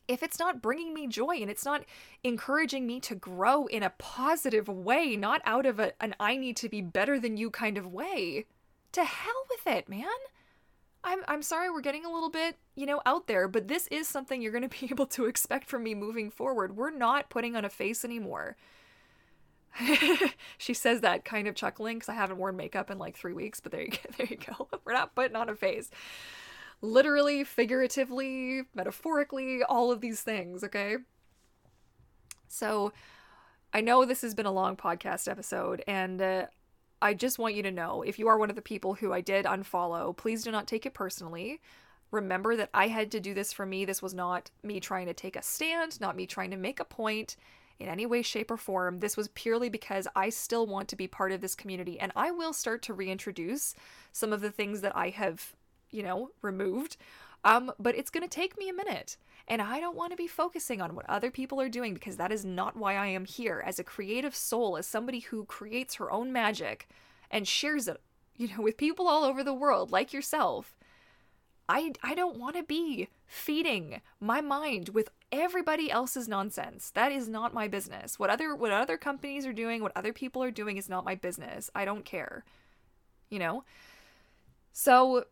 If 0.06 0.22
it's 0.22 0.38
not 0.38 0.60
bringing 0.60 0.92
me 0.92 1.06
joy 1.06 1.37
and 1.37 1.50
it's 1.50 1.64
not 1.64 1.84
encouraging 2.22 2.87
me 2.87 3.00
to 3.00 3.14
grow 3.14 3.66
in 3.66 3.82
a 3.82 3.94
positive 3.96 4.68
way, 4.68 5.16
not 5.16 5.40
out 5.44 5.64
of 5.64 5.80
a, 5.80 5.92
an 6.02 6.14
I 6.20 6.37
need 6.37 6.56
to 6.58 6.68
be 6.68 6.82
better 6.82 7.18
than 7.18 7.37
you 7.37 7.50
kind 7.50 7.78
of 7.78 7.87
way, 7.87 8.44
to 8.92 9.04
hell 9.04 9.46
with 9.50 9.66
it, 9.74 9.88
man. 9.88 10.06
I'm, 11.02 11.20
I'm 11.28 11.42
sorry 11.42 11.70
we're 11.70 11.80
getting 11.80 12.04
a 12.04 12.12
little 12.12 12.30
bit, 12.30 12.56
you 12.74 12.87
know, 12.87 13.02
out 13.04 13.26
there, 13.26 13.46
but 13.46 13.68
this 13.68 13.87
is 13.88 14.08
something 14.08 14.40
you're 14.40 14.52
going 14.52 14.68
to 14.68 14.80
be 14.80 14.88
able 14.90 15.06
to 15.06 15.26
expect 15.26 15.68
from 15.68 15.82
me 15.82 15.94
moving 15.94 16.30
forward. 16.30 16.76
We're 16.76 16.90
not 16.90 17.30
putting 17.30 17.56
on 17.56 17.64
a 17.64 17.70
face 17.70 18.04
anymore. 18.04 18.56
she 20.58 20.74
says 20.74 21.00
that 21.00 21.24
kind 21.24 21.48
of 21.48 21.54
chuckling 21.54 21.96
because 21.96 22.08
I 22.08 22.14
haven't 22.14 22.38
worn 22.38 22.56
makeup 22.56 22.90
in 22.90 22.98
like 22.98 23.16
three 23.16 23.32
weeks, 23.32 23.60
but 23.60 23.72
there 23.72 23.82
you 23.82 23.90
go. 23.90 23.98
There 24.16 24.26
you 24.28 24.37
go. 24.37 24.68
We're 24.84 24.92
not 24.92 25.14
putting 25.14 25.37
on 25.37 25.48
a 25.48 25.54
face. 25.54 25.90
Literally, 26.80 27.44
figuratively, 27.44 28.62
metaphorically, 28.74 29.62
all 29.62 29.90
of 29.90 30.00
these 30.00 30.22
things, 30.22 30.62
okay? 30.64 30.96
So, 32.48 32.92
I 33.72 33.80
know 33.80 34.04
this 34.04 34.22
has 34.22 34.34
been 34.34 34.46
a 34.46 34.52
long 34.52 34.76
podcast 34.76 35.28
episode, 35.28 35.82
and 35.87 36.20
uh, 36.20 36.46
I 37.00 37.14
just 37.14 37.38
want 37.38 37.54
you 37.54 37.62
to 37.64 37.70
know 37.70 38.02
if 38.02 38.18
you 38.18 38.28
are 38.28 38.38
one 38.38 38.50
of 38.50 38.56
the 38.56 38.62
people 38.62 38.94
who 38.94 39.12
I 39.12 39.20
did 39.20 39.46
unfollow, 39.46 40.16
please 40.16 40.44
do 40.44 40.52
not 40.52 40.66
take 40.66 40.87
it 40.87 40.94
personally. 40.94 41.60
Remember 42.10 42.54
that 42.54 42.70
I 42.72 42.88
had 42.88 43.10
to 43.12 43.20
do 43.20 43.34
this 43.34 43.52
for 43.52 43.66
me. 43.66 43.84
This 43.84 44.02
was 44.02 44.14
not 44.14 44.50
me 44.62 44.78
trying 44.78 45.06
to 45.06 45.14
take 45.14 45.37
a 45.37 45.42
stand, 45.42 46.00
not 46.00 46.16
me 46.16 46.26
trying 46.26 46.50
to 46.50 46.56
make 46.56 46.78
a 46.78 46.84
point 46.84 47.37
in 47.78 47.88
any 47.88 48.06
way, 48.06 48.22
shape, 48.22 48.50
or 48.50 48.56
form. 48.56 49.00
This 49.00 49.16
was 49.16 49.28
purely 49.28 49.68
because 49.68 50.06
I 50.14 50.28
still 50.30 50.66
want 50.66 50.88
to 50.88 50.96
be 50.96 51.06
part 51.06 51.32
of 51.32 51.40
this 51.40 51.54
community 51.54 51.98
and 51.98 52.12
I 52.14 52.30
will 52.30 52.52
start 52.52 52.82
to 52.82 52.94
reintroduce 52.94 53.74
some 54.12 54.32
of 54.32 54.40
the 54.40 54.50
things 54.50 54.80
that 54.80 54.96
I 54.96 55.10
have, 55.10 55.54
you 55.90 56.02
know, 56.02 56.30
removed. 56.42 56.96
Um, 57.44 57.72
but 57.78 57.96
it's 57.96 58.10
going 58.10 58.22
to 58.22 58.28
take 58.28 58.56
me 58.58 58.68
a 58.68 58.74
minute. 58.74 59.16
And 59.46 59.60
I 59.60 59.78
don't 59.78 59.96
want 59.96 60.12
to 60.12 60.16
be 60.16 60.26
focusing 60.26 60.80
on 60.80 60.94
what 60.94 61.08
other 61.08 61.30
people 61.30 61.60
are 61.60 61.68
doing 61.68 61.92
because 61.92 62.16
that 62.16 62.32
is 62.32 62.44
not 62.44 62.76
why 62.76 62.94
I 62.96 63.08
am 63.08 63.26
here. 63.26 63.62
As 63.64 63.78
a 63.78 63.84
creative 63.84 64.34
soul, 64.34 64.78
as 64.78 64.87
somebody 64.87 65.20
who 65.20 65.44
creates 65.44 65.96
her 65.96 66.10
own 66.10 66.32
magic 66.32 66.88
and 67.30 67.46
shares 67.46 67.87
it, 67.87 68.00
you 68.37 68.48
know, 68.48 68.62
with 68.62 68.78
people 68.78 69.06
all 69.06 69.22
over 69.22 69.44
the 69.44 69.52
world, 69.52 69.92
like 69.92 70.12
yourself, 70.12 70.73
I, 71.68 71.92
I 72.03 72.14
don't 72.14 72.38
want 72.38 72.57
to 72.57 72.62
be 72.62 73.09
feeding 73.27 74.00
my 74.20 74.40
mind 74.40 74.90
with 74.90 75.09
everybody 75.33 75.90
else's 75.90 76.29
nonsense. 76.29 76.90
That 76.90 77.11
is 77.11 77.29
not 77.29 77.55
my 77.55 77.68
business. 77.68 78.18
What 78.18 78.31
other 78.31 78.55
what 78.55 78.70
other 78.70 78.96
companies 78.96 79.46
are 79.46 79.53
doing, 79.53 79.83
what 79.83 79.92
other 79.96 80.12
people 80.12 80.42
are 80.42 80.50
doing 80.50 80.77
is 80.77 80.88
not 80.88 81.05
my 81.05 81.14
business. 81.14 81.70
I 81.74 81.85
don't 81.85 82.05
care. 82.05 82.44
You 83.31 83.38
know? 83.38 83.64
So 84.72 85.24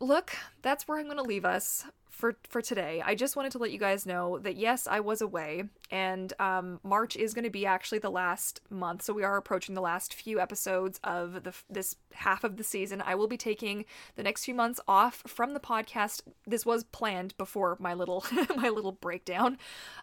look, 0.00 0.36
that's 0.62 0.88
where 0.88 0.98
I'm 0.98 1.04
going 1.04 1.16
to 1.16 1.22
leave 1.22 1.44
us 1.44 1.86
for 2.14 2.36
for 2.48 2.62
today. 2.62 3.02
I 3.04 3.14
just 3.14 3.34
wanted 3.34 3.52
to 3.52 3.58
let 3.58 3.72
you 3.72 3.78
guys 3.78 4.06
know 4.06 4.38
that 4.38 4.56
yes, 4.56 4.86
I 4.86 5.00
was 5.00 5.20
away, 5.20 5.64
and 5.90 6.32
um, 6.38 6.78
March 6.84 7.16
is 7.16 7.34
going 7.34 7.44
to 7.44 7.50
be 7.50 7.66
actually 7.66 7.98
the 7.98 8.10
last 8.10 8.60
month, 8.70 9.02
so 9.02 9.12
we 9.12 9.24
are 9.24 9.36
approaching 9.36 9.74
the 9.74 9.80
last 9.80 10.14
few 10.14 10.40
episodes 10.40 11.00
of 11.02 11.42
the 11.42 11.52
this 11.68 11.96
half 12.12 12.44
of 12.44 12.56
the 12.56 12.64
season. 12.64 13.02
I 13.04 13.16
will 13.16 13.26
be 13.26 13.36
taking 13.36 13.84
the 14.14 14.22
next 14.22 14.44
few 14.44 14.54
months 14.54 14.80
off 14.86 15.22
from 15.26 15.54
the 15.54 15.60
podcast. 15.60 16.22
This 16.46 16.64
was 16.64 16.84
planned 16.84 17.36
before 17.36 17.76
my 17.80 17.94
little 17.94 18.24
my 18.56 18.68
little 18.68 18.92
breakdown, 18.92 19.58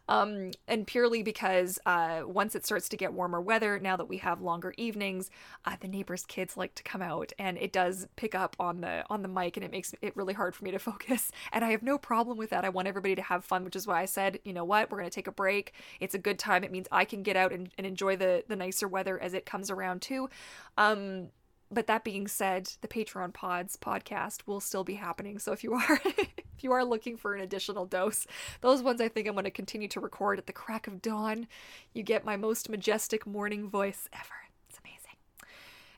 um, 0.09 0.51
and 0.67 0.85
purely 0.85 1.23
because 1.23 1.79
uh, 1.85 2.23
once 2.25 2.55
it 2.55 2.65
starts 2.65 2.89
to 2.89 2.97
get 2.97 3.13
warmer 3.13 3.39
weather, 3.39 3.79
now 3.79 3.95
that 3.95 4.09
we 4.09 4.17
have 4.17 4.41
longer 4.41 4.73
evenings, 4.77 5.29
uh, 5.63 5.77
the 5.79 5.87
neighbors' 5.87 6.25
kids 6.25 6.57
like 6.57 6.75
to 6.75 6.83
come 6.83 7.01
out, 7.01 7.31
and 7.39 7.57
it 7.57 7.71
does 7.71 8.07
pick 8.17 8.35
up 8.35 8.57
on 8.59 8.81
the 8.81 9.05
on 9.09 9.21
the 9.21 9.29
mic, 9.29 9.55
and 9.55 9.63
it 9.63 9.71
makes 9.71 9.95
it 10.01 10.15
really 10.17 10.33
hard 10.33 10.53
for 10.53 10.65
me 10.65 10.71
to 10.71 10.79
focus. 10.91 11.31
And 11.53 11.63
I 11.63 11.71
have 11.71 11.81
no 11.81 11.97
problem 12.01 12.37
with 12.37 12.49
that. 12.49 12.65
I 12.65 12.69
want 12.69 12.87
everybody 12.87 13.15
to 13.15 13.21
have 13.21 13.45
fun, 13.45 13.63
which 13.63 13.75
is 13.75 13.87
why 13.87 14.01
I 14.01 14.05
said, 14.05 14.39
you 14.43 14.53
know 14.53 14.65
what, 14.65 14.91
we're 14.91 14.99
going 14.99 15.09
to 15.09 15.13
take 15.13 15.27
a 15.27 15.31
break. 15.31 15.73
It's 15.99 16.15
a 16.15 16.19
good 16.19 16.39
time. 16.39 16.63
It 16.63 16.71
means 16.71 16.87
I 16.91 17.05
can 17.05 17.23
get 17.23 17.35
out 17.35 17.51
and, 17.51 17.69
and 17.77 17.87
enjoy 17.87 18.15
the, 18.15 18.43
the 18.47 18.55
nicer 18.55 18.87
weather 18.87 19.19
as 19.19 19.33
it 19.33 19.45
comes 19.45 19.69
around 19.69 20.01
too. 20.01 20.29
Um, 20.77 21.29
but 21.71 21.87
that 21.87 22.03
being 22.03 22.27
said, 22.27 22.69
the 22.81 22.87
Patreon 22.87 23.33
Pods 23.33 23.77
podcast 23.77 24.41
will 24.45 24.59
still 24.59 24.83
be 24.83 24.95
happening. 24.95 25.39
So 25.39 25.53
if 25.53 25.63
you 25.63 25.73
are 25.73 26.01
if 26.05 26.63
you 26.63 26.73
are 26.73 26.83
looking 26.83 27.15
for 27.15 27.33
an 27.33 27.41
additional 27.41 27.85
dose, 27.85 28.27
those 28.59 28.83
ones 28.83 28.99
I 28.99 29.07
think 29.07 29.27
I'm 29.27 29.33
going 29.33 29.45
to 29.45 29.51
continue 29.51 29.87
to 29.89 29.99
record 29.99 30.37
at 30.37 30.47
the 30.47 30.53
crack 30.53 30.87
of 30.87 31.01
dawn. 31.01 31.47
You 31.93 32.03
get 32.03 32.25
my 32.25 32.35
most 32.35 32.69
majestic 32.69 33.25
morning 33.25 33.69
voice 33.69 34.09
ever. 34.13 34.40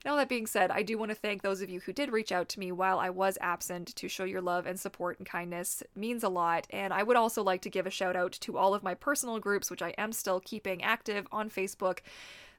All 0.05 0.17
that 0.17 0.27
being 0.27 0.47
said, 0.47 0.69
I 0.69 0.83
do 0.83 0.97
want 0.97 1.11
to 1.11 1.15
thank 1.15 1.41
those 1.41 1.61
of 1.61 1.69
you 1.69 1.79
who 1.79 1.93
did 1.93 2.11
reach 2.11 2.33
out 2.33 2.49
to 2.49 2.59
me 2.59 2.73
while 2.73 2.99
I 2.99 3.09
was 3.09 3.37
absent 3.39 3.95
to 3.95 4.09
show 4.09 4.25
your 4.25 4.41
love 4.41 4.65
and 4.65 4.77
support 4.77 5.17
and 5.17 5.27
kindness. 5.27 5.81
It 5.81 5.89
means 5.95 6.23
a 6.23 6.29
lot. 6.29 6.67
And 6.71 6.91
I 6.91 7.03
would 7.03 7.15
also 7.15 7.41
like 7.41 7.61
to 7.61 7.69
give 7.69 7.87
a 7.87 7.91
shout 7.91 8.17
out 8.17 8.33
to 8.33 8.57
all 8.57 8.73
of 8.73 8.83
my 8.83 8.95
personal 8.95 9.39
groups, 9.39 9.71
which 9.71 9.81
I 9.81 9.91
am 9.97 10.11
still 10.11 10.41
keeping 10.41 10.83
active 10.83 11.25
on 11.31 11.49
Facebook 11.49 11.99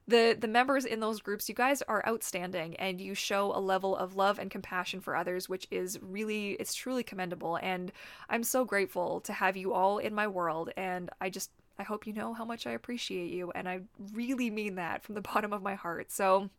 the 0.07 0.37
the 0.39 0.49
members 0.49 0.85
in 0.85 1.01
those 1.01 1.21
groups 1.21 1.49
you 1.49 1.55
guys 1.55 1.81
are 1.83 2.07
outstanding 2.07 2.77
and 2.77 3.01
you 3.01 3.15
show 3.15 3.53
a 3.55 3.59
level 3.59 3.97
of 3.97 4.17
love 4.17 4.39
and 4.39 4.51
compassion 4.51 5.01
for 5.01 5.17
others 5.17 5.49
which 5.49 5.67
is 5.71 5.99
really 6.03 6.53
it's 6.53 6.75
truly 6.75 7.03
commendable 7.03 7.57
and 7.63 7.91
i'm 8.29 8.43
so 8.43 8.65
grateful 8.65 9.21
to 9.21 9.33
have 9.33 9.57
you 9.57 9.73
all 9.73 9.99
in 9.99 10.15
my 10.15 10.27
world 10.27 10.71
and 10.77 11.09
i 11.21 11.31
just 11.31 11.51
i 11.79 11.83
hope 11.83 12.07
you 12.07 12.13
know 12.13 12.35
how 12.35 12.45
much 12.45 12.67
i 12.67 12.73
appreciate 12.73 13.33
you 13.33 13.51
and 13.53 13.69
i 13.69 13.81
really 14.13 14.51
mean 14.51 14.75
that 14.75 15.03
from 15.03 15.15
the 15.15 15.21
bottom 15.33 15.53
of 15.53 15.63
my 15.63 15.75
heart 15.75 16.13
so 16.13 16.51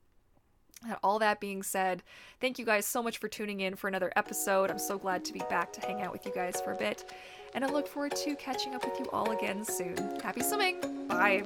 all 1.03 1.19
that 1.19 1.39
being 1.39 1.63
said, 1.63 2.03
thank 2.39 2.59
you 2.59 2.65
guys 2.65 2.85
so 2.85 3.01
much 3.01 3.17
for 3.17 3.27
tuning 3.27 3.61
in 3.61 3.75
for 3.75 3.87
another 3.87 4.11
episode. 4.15 4.69
I'm 4.69 4.79
so 4.79 4.97
glad 4.97 5.25
to 5.25 5.33
be 5.33 5.41
back 5.49 5.73
to 5.73 5.81
hang 5.81 6.01
out 6.01 6.11
with 6.11 6.25
you 6.25 6.31
guys 6.33 6.61
for 6.61 6.73
a 6.73 6.77
bit. 6.77 7.11
And 7.53 7.63
I 7.63 7.69
look 7.69 7.87
forward 7.87 8.15
to 8.17 8.35
catching 8.35 8.75
up 8.75 8.83
with 8.85 8.99
you 8.99 9.05
all 9.11 9.31
again 9.31 9.63
soon. 9.63 10.19
Happy 10.21 10.41
swimming! 10.41 11.07
Bye! 11.07 11.45